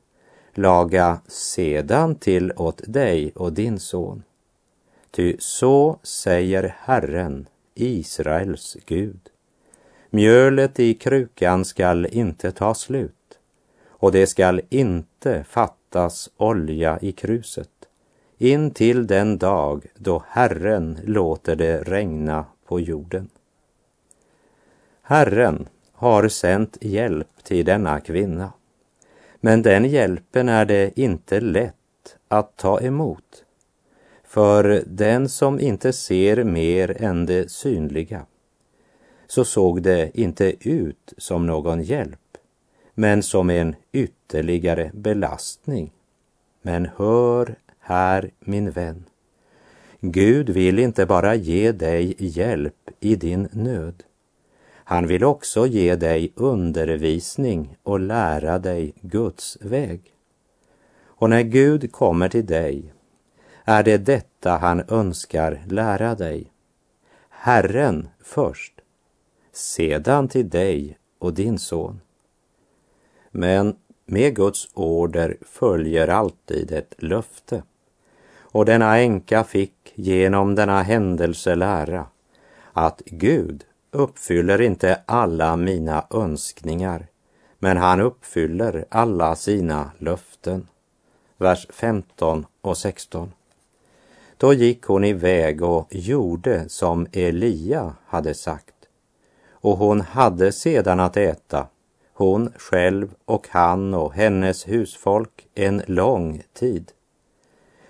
laga 0.55 1.21
sedan 1.27 2.15
till 2.15 2.53
åt 2.57 2.83
dig 2.87 3.33
och 3.35 3.53
din 3.53 3.79
son. 3.79 4.23
Ty 5.11 5.37
så 5.39 5.99
säger 6.03 6.77
Herren, 6.79 7.47
Israels 7.75 8.77
Gud. 8.87 9.21
Mjölet 10.11 10.81
i 10.81 10.95
krukan 10.95 11.65
skall 11.65 12.07
inte 12.07 12.53
ta 12.53 12.75
slut 12.75 13.39
och 13.89 14.13
det 14.13 14.27
skall 14.27 14.61
inte 14.69 15.45
fattas 15.45 16.31
olja 16.37 16.99
i 17.03 17.13
kruset 17.13 17.71
in 18.39 18.71
till 18.71 19.07
den 19.07 19.39
dag 19.39 19.87
då 19.95 20.23
Herren 20.29 20.99
låter 21.05 21.57
det 21.57 21.83
regna 21.83 22.45
på 22.67 22.81
jorden. 22.81 23.29
Herren 25.03 25.69
har 26.03 26.29
sänt 26.29 26.79
hjälp 26.81 27.45
till 27.45 27.65
denna 27.65 28.01
kvinna. 28.01 28.53
Men 29.41 29.63
den 29.63 29.85
hjälpen 29.85 30.49
är 30.49 30.65
det 30.65 30.99
inte 30.99 31.41
lätt 31.41 32.17
att 32.29 32.57
ta 32.57 32.81
emot. 32.81 33.45
För 34.25 34.85
den 34.87 35.29
som 35.29 35.61
inte 35.61 35.93
ser 35.93 36.45
mer 36.45 37.03
än 37.03 37.27
det 37.27 37.51
synliga, 37.51 38.27
så 39.27 39.45
såg 39.45 39.83
det 39.83 40.11
inte 40.15 40.69
ut 40.69 41.13
som 41.17 41.47
någon 41.47 41.83
hjälp, 41.83 42.39
men 42.95 43.23
som 43.23 43.51
en 43.51 43.77
ytterligare 43.93 44.91
belastning. 44.95 45.93
Men 46.63 46.89
hör 46.97 47.55
här, 47.79 48.31
min 48.41 48.71
vän. 48.71 49.05
Gud 50.01 50.51
vill 50.51 50.79
inte 50.79 51.07
bara 51.07 51.35
ge 51.35 51.73
dig 51.73 52.15
hjälp 52.19 52.91
i 53.01 53.17
din 53.17 53.49
nöd. 53.53 54.03
Han 54.93 55.07
vill 55.07 55.25
också 55.25 55.67
ge 55.67 55.97
dig 55.97 56.33
undervisning 56.37 57.77
och 57.83 58.01
lära 58.01 58.59
dig 58.59 58.95
Guds 59.01 59.59
väg. 59.61 60.01
Och 61.05 61.31
när 61.31 61.43
Gud 61.43 61.93
kommer 61.93 62.29
till 62.29 62.47
dig 62.47 62.93
är 63.65 63.83
det 63.83 63.99
detta 63.99 64.51
han 64.51 64.85
önskar 64.89 65.63
lära 65.69 66.15
dig. 66.15 66.53
Herren 67.29 68.09
först, 68.21 68.73
sedan 69.53 70.29
till 70.29 70.49
dig 70.49 70.99
och 71.19 71.35
din 71.35 71.59
son. 71.59 72.01
Men 73.31 73.77
med 74.07 74.37
Guds 74.37 74.69
order 74.75 75.37
följer 75.41 76.09
alltid 76.09 76.73
ett 76.73 76.95
löfte. 76.99 77.63
Och 78.39 78.65
denna 78.65 78.99
änka 78.99 79.45
fick 79.45 79.93
genom 79.95 80.55
denna 80.55 80.83
händelse 80.83 81.55
lära 81.55 82.07
att 82.73 83.03
Gud 83.07 83.65
uppfyller 83.93 84.61
inte 84.61 85.03
alla 85.07 85.57
mina 85.57 86.07
önskningar, 86.11 87.07
men 87.59 87.77
han 87.77 88.01
uppfyller 88.01 88.85
alla 88.89 89.37
sina 89.37 89.91
löften. 89.99 90.69
Vers 91.37 91.67
15 91.71 92.47
och 92.61 92.79
16. 92.79 93.33
Då 94.37 94.53
gick 94.53 94.85
hon 94.85 95.05
iväg 95.05 95.63
och 95.63 95.87
gjorde 95.91 96.69
som 96.69 97.07
Elia 97.13 97.95
hade 98.07 98.35
sagt. 98.35 98.75
Och 99.51 99.77
hon 99.77 100.01
hade 100.01 100.53
sedan 100.53 101.01
att 101.01 101.17
äta, 101.17 101.67
hon 102.13 102.53
själv 102.57 103.15
och 103.25 103.49
han 103.51 103.95
och 103.95 104.15
hennes 104.15 104.69
husfolk, 104.69 105.47
en 105.55 105.83
lång 105.87 106.43
tid. 106.53 106.93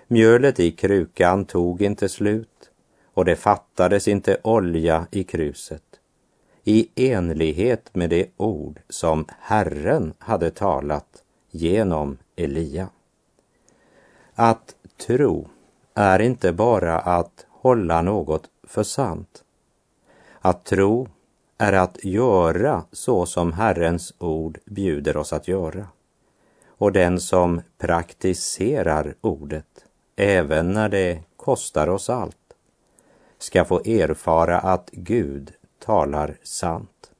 Mjölet 0.07 0.59
i 0.59 0.71
krukan 0.71 1.45
tog 1.45 1.81
inte 1.81 2.09
slut 2.09 2.71
och 3.13 3.25
det 3.25 3.35
fattades 3.35 4.07
inte 4.07 4.37
olja 4.43 5.07
i 5.11 5.23
kruset 5.23 5.83
i 6.63 7.11
enlighet 7.11 7.95
med 7.95 8.09
det 8.09 8.29
ord 8.37 8.79
som 8.89 9.25
Herren 9.39 10.13
hade 10.19 10.51
talat 10.51 11.23
genom 11.51 12.17
Elia. 12.35 12.89
Att 14.35 14.75
tro 15.07 15.47
är 15.93 16.19
inte 16.19 16.53
bara 16.53 16.99
att 16.99 17.45
hålla 17.49 18.01
något 18.01 18.49
för 18.63 18.83
sant. 18.83 19.43
Att 20.39 20.65
tro 20.65 21.07
är 21.57 21.73
att 21.73 22.03
göra 22.03 22.83
så 22.91 23.25
som 23.25 23.53
Herrens 23.53 24.13
ord 24.17 24.59
bjuder 24.65 25.17
oss 25.17 25.33
att 25.33 25.47
göra. 25.47 25.87
Och 26.67 26.91
den 26.91 27.19
som 27.19 27.61
praktiserar 27.77 29.15
ordet, 29.21 29.85
även 30.15 30.71
när 30.71 30.89
det 30.89 31.19
kostar 31.35 31.87
oss 31.87 32.09
allt, 32.09 32.37
ska 33.43 33.65
få 33.65 33.81
erfara 33.85 34.59
att 34.59 34.89
Gud 34.91 35.51
talar 35.79 36.37
sant. 36.43 37.11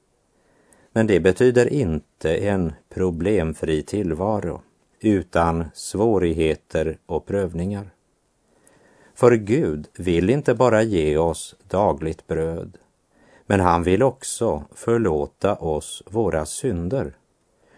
Men 0.92 1.08
det 1.08 1.20
betyder 1.20 1.74
inte 1.74 2.36
en 2.36 2.74
problemfri 2.90 3.84
tillvaro 3.84 4.62
utan 5.00 5.66
svårigheter 5.74 6.98
och 7.06 7.26
prövningar. 7.26 7.90
För 9.14 9.32
Gud 9.32 9.88
vill 9.98 10.30
inte 10.30 10.54
bara 10.54 10.82
ge 10.82 11.18
oss 11.18 11.56
dagligt 11.68 12.28
bröd, 12.28 12.78
men 13.46 13.60
han 13.60 13.84
vill 13.84 14.04
också 14.04 14.64
förlåta 14.76 15.56
oss 15.56 16.04
våra 16.06 16.46
synder. 16.46 17.14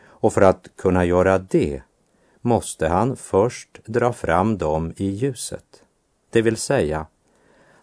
Och 0.04 0.34
för 0.34 0.42
att 0.42 0.70
kunna 0.76 1.06
göra 1.06 1.38
det 1.38 1.82
måste 2.42 2.88
han 2.88 3.16
först 3.16 3.80
dra 3.86 4.14
fram 4.14 4.58
dem 4.58 4.94
i 4.98 5.06
ljuset. 5.06 5.84
Det 6.30 6.42
vill 6.42 6.58
säga, 6.58 7.06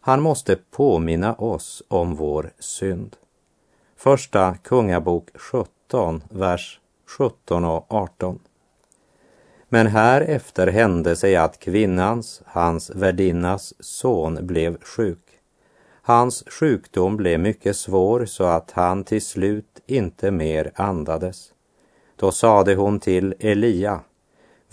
han 0.05 0.21
måste 0.21 0.59
påminna 0.71 1.35
oss 1.35 1.83
om 1.89 2.15
vår 2.15 2.53
synd. 2.59 3.17
Första 3.97 4.57
Kungabok 4.63 5.29
17, 5.35 6.23
vers 6.31 6.81
17 7.19 7.65
och 7.65 7.87
18. 7.89 8.39
Men 9.69 9.87
härefter 9.87 10.67
hände 10.67 11.17
sig 11.17 11.37
att 11.37 11.59
kvinnans, 11.59 12.43
hans 12.47 12.91
värdinnas 12.91 13.75
son 13.81 14.39
blev 14.47 14.81
sjuk. 14.83 15.25
Hans 16.03 16.45
sjukdom 16.47 17.17
blev 17.17 17.41
mycket 17.41 17.77
svår 17.77 18.25
så 18.25 18.45
att 18.45 18.71
han 18.71 19.05
till 19.05 19.23
slut 19.23 19.81
inte 19.87 20.31
mer 20.31 20.73
andades. 20.75 21.53
Då 22.17 22.33
sade 22.33 22.75
hon 22.75 23.01
till 23.01 23.35
Elia, 23.39 24.01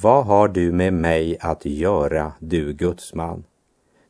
vad 0.01 0.25
har 0.25 0.47
du 0.47 0.71
med 0.71 0.93
mig 0.93 1.37
att 1.41 1.65
göra, 1.65 2.31
du 2.39 2.73
gudsman? 2.73 3.43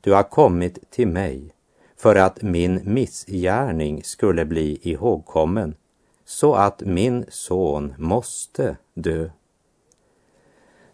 Du 0.01 0.13
har 0.13 0.23
kommit 0.23 0.91
till 0.91 1.07
mig 1.07 1.53
för 1.97 2.15
att 2.15 2.41
min 2.41 2.81
missgärning 2.83 4.03
skulle 4.03 4.45
bli 4.45 4.79
ihågkommen, 4.81 5.75
så 6.25 6.55
att 6.55 6.81
min 6.81 7.25
son 7.29 7.93
måste 7.97 8.77
dö. 8.93 9.29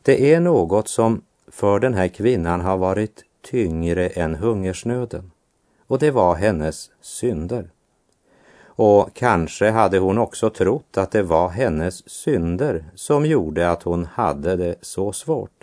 Det 0.02 0.34
är 0.34 0.40
något 0.40 0.88
som 0.88 1.22
för 1.48 1.80
den 1.80 1.94
här 1.94 2.08
kvinnan 2.08 2.62
har 2.62 2.78
varit 2.78 3.24
tyngre 3.42 4.08
än 4.08 4.36
hungersnöden 4.36 5.32
och 5.88 6.00
det 6.00 6.12
var 6.12 6.36
hennes 6.36 6.92
synder. 7.02 7.70
Och 8.78 9.14
kanske 9.14 9.70
hade 9.70 9.98
hon 9.98 10.18
också 10.18 10.50
trott 10.50 10.98
att 10.98 11.12
det 11.12 11.24
var 11.24 11.50
hennes 11.50 12.10
synder 12.10 12.86
som 12.96 13.26
gjorde 13.26 13.70
att 13.70 13.84
hon 13.84 14.06
hade 14.06 14.56
det 14.56 14.76
så 14.82 15.14
svårt. 15.14 15.55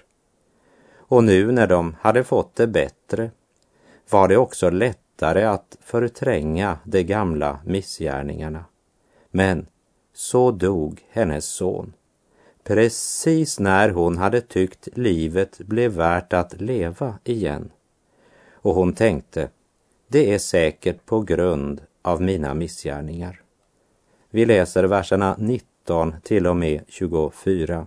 Och 1.12 1.24
nu 1.24 1.52
när 1.52 1.66
de 1.66 1.96
hade 2.00 2.24
fått 2.24 2.56
det 2.56 2.66
bättre 2.66 3.30
var 4.10 4.28
det 4.28 4.36
också 4.36 4.70
lättare 4.70 5.44
att 5.44 5.78
förtränga 5.80 6.78
de 6.84 7.02
gamla 7.02 7.58
missgärningarna. 7.64 8.64
Men 9.30 9.66
så 10.12 10.50
dog 10.50 11.04
hennes 11.10 11.44
son 11.44 11.92
precis 12.64 13.60
när 13.60 13.88
hon 13.88 14.18
hade 14.18 14.40
tyckt 14.40 14.88
livet 14.92 15.58
blev 15.58 15.92
värt 15.92 16.32
att 16.32 16.60
leva 16.60 17.18
igen. 17.24 17.70
Och 18.52 18.74
hon 18.74 18.92
tänkte, 18.92 19.48
det 20.08 20.34
är 20.34 20.38
säkert 20.38 21.06
på 21.06 21.20
grund 21.20 21.80
av 22.02 22.22
mina 22.22 22.54
missgärningar. 22.54 23.42
Vi 24.30 24.46
läser 24.46 24.84
verserna 24.84 25.36
19 25.38 26.14
till 26.22 26.46
och 26.46 26.56
med 26.56 26.84
24. 26.88 27.86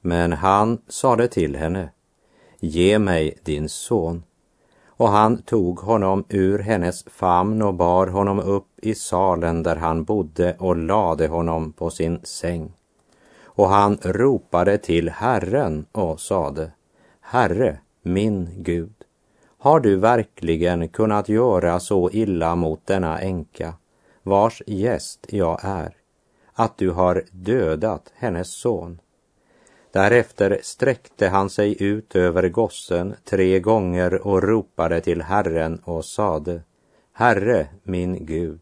Men 0.00 0.32
han 0.32 0.78
sade 0.88 1.28
till 1.28 1.56
henne, 1.56 1.88
ge 2.64 2.98
mig 2.98 3.38
din 3.42 3.68
son. 3.68 4.22
Och 4.86 5.08
han 5.08 5.42
tog 5.42 5.78
honom 5.78 6.24
ur 6.28 6.58
hennes 6.58 7.04
famn 7.04 7.62
och 7.62 7.74
bar 7.74 8.06
honom 8.06 8.40
upp 8.40 8.68
i 8.76 8.94
salen 8.94 9.62
där 9.62 9.76
han 9.76 10.04
bodde 10.04 10.56
och 10.58 10.76
lade 10.76 11.28
honom 11.28 11.72
på 11.72 11.90
sin 11.90 12.20
säng. 12.22 12.72
Och 13.44 13.68
han 13.68 13.98
ropade 14.02 14.78
till 14.78 15.10
Herren 15.10 15.86
och 15.92 16.20
sade, 16.20 16.70
Herre, 17.20 17.78
min 18.02 18.48
Gud, 18.56 18.94
har 19.58 19.80
du 19.80 19.96
verkligen 19.96 20.88
kunnat 20.88 21.28
göra 21.28 21.80
så 21.80 22.10
illa 22.10 22.54
mot 22.54 22.86
denna 22.86 23.20
änka, 23.20 23.74
vars 24.22 24.62
gäst 24.66 25.26
jag 25.28 25.60
är, 25.62 25.96
att 26.52 26.78
du 26.78 26.90
har 26.90 27.24
dödat 27.30 28.12
hennes 28.14 28.52
son? 28.52 29.00
Därefter 29.92 30.60
sträckte 30.62 31.28
han 31.28 31.50
sig 31.50 31.82
ut 31.82 32.16
över 32.16 32.48
gossen 32.48 33.14
tre 33.24 33.60
gånger 33.60 34.26
och 34.26 34.42
ropade 34.42 35.00
till 35.00 35.22
Herren 35.22 35.78
och 35.84 36.04
sade, 36.04 36.62
Herre, 37.12 37.66
min 37.82 38.26
Gud, 38.26 38.60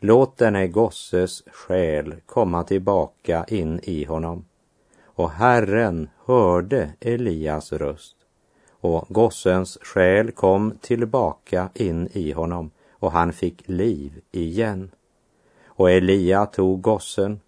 låt 0.00 0.36
denne 0.36 0.66
gosses 0.66 1.42
själ 1.52 2.14
komma 2.26 2.64
tillbaka 2.64 3.44
in 3.48 3.80
i 3.82 4.04
honom. 4.04 4.44
Och 5.04 5.30
Herren 5.30 6.08
hörde 6.24 6.90
Elias 7.00 7.72
röst 7.72 8.16
och 8.80 9.06
gossens 9.08 9.78
själ 9.82 10.32
kom 10.32 10.74
tillbaka 10.80 11.68
in 11.74 12.08
i 12.12 12.32
honom 12.32 12.70
och 12.90 13.12
han 13.12 13.32
fick 13.32 13.68
liv 13.68 14.20
igen. 14.30 14.90
Och 15.66 15.90
Elia 15.90 16.46
tog 16.46 16.80
gossen 16.80 17.40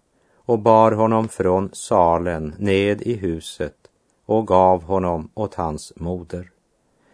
och 0.45 0.59
bar 0.59 0.91
honom 0.91 1.27
från 1.27 1.69
salen 1.73 2.55
ned 2.57 3.01
i 3.01 3.13
huset 3.13 3.75
och 4.25 4.47
gav 4.47 4.83
honom 4.83 5.29
åt 5.33 5.53
hans 5.53 5.93
moder. 5.95 6.51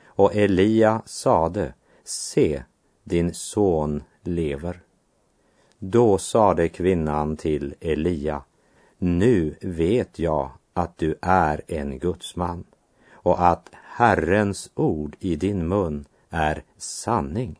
Och 0.05 0.35
Elia 0.35 1.01
sade, 1.05 1.73
se, 2.03 2.63
din 3.03 3.33
son 3.33 4.03
lever. 4.21 4.81
Då 5.79 6.17
sade 6.17 6.69
kvinnan 6.69 7.37
till 7.37 7.75
Elia, 7.79 8.43
nu 8.97 9.55
vet 9.61 10.19
jag 10.19 10.51
att 10.73 10.97
du 10.97 11.15
är 11.21 11.61
en 11.67 11.99
gudsman 11.99 12.63
och 13.11 13.47
att 13.47 13.69
Herrens 13.73 14.71
ord 14.75 15.15
i 15.19 15.35
din 15.35 15.67
mun 15.67 16.05
är 16.29 16.63
sanning. 16.77 17.59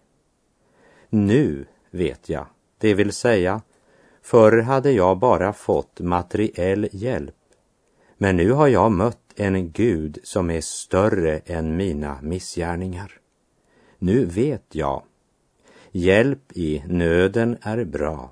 Nu 1.10 1.66
vet 1.92 2.30
jag, 2.30 2.46
det 2.78 2.94
vill 2.94 3.12
säga, 3.12 3.62
förr 4.30 4.62
hade 4.62 4.92
jag 4.92 5.18
bara 5.18 5.54
fått 5.54 6.00
materiell 6.00 6.89
hjälp, 6.92 7.36
men 8.18 8.38
nu 8.38 8.52
har 8.52 8.68
jag 8.68 8.92
mött 8.92 9.34
en 9.36 9.72
Gud 9.72 10.20
som 10.24 10.50
är 10.50 10.62
större 10.62 11.38
än 11.38 11.78
mina 11.78 12.20
missgärningar. 12.22 13.12
Nu 13.98 14.26
vet 14.26 14.65
jag, 14.72 15.04
hjälp 15.92 16.52
i 16.54 16.84
nöden 16.88 17.58
är 17.62 17.84
bra, 17.84 18.32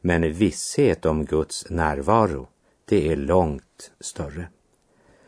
men 0.00 0.32
visshet 0.32 1.06
om 1.06 1.24
Guds 1.24 1.70
närvaro, 1.70 2.48
det 2.84 3.12
är 3.12 3.16
långt 3.16 3.92
större. 4.00 4.48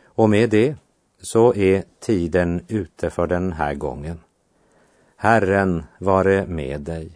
Och 0.04 0.30
med 0.30 0.50
det 0.50 0.76
så 1.20 1.54
är 1.54 1.85
tiden 2.00 2.64
ute 2.68 3.11
för 3.11 3.26
den 3.26 3.52
här 3.52 3.74
gången. 3.74 4.20
Herren 5.16 5.85
vare 5.98 6.46
med 6.46 6.80
dig. 6.80 7.15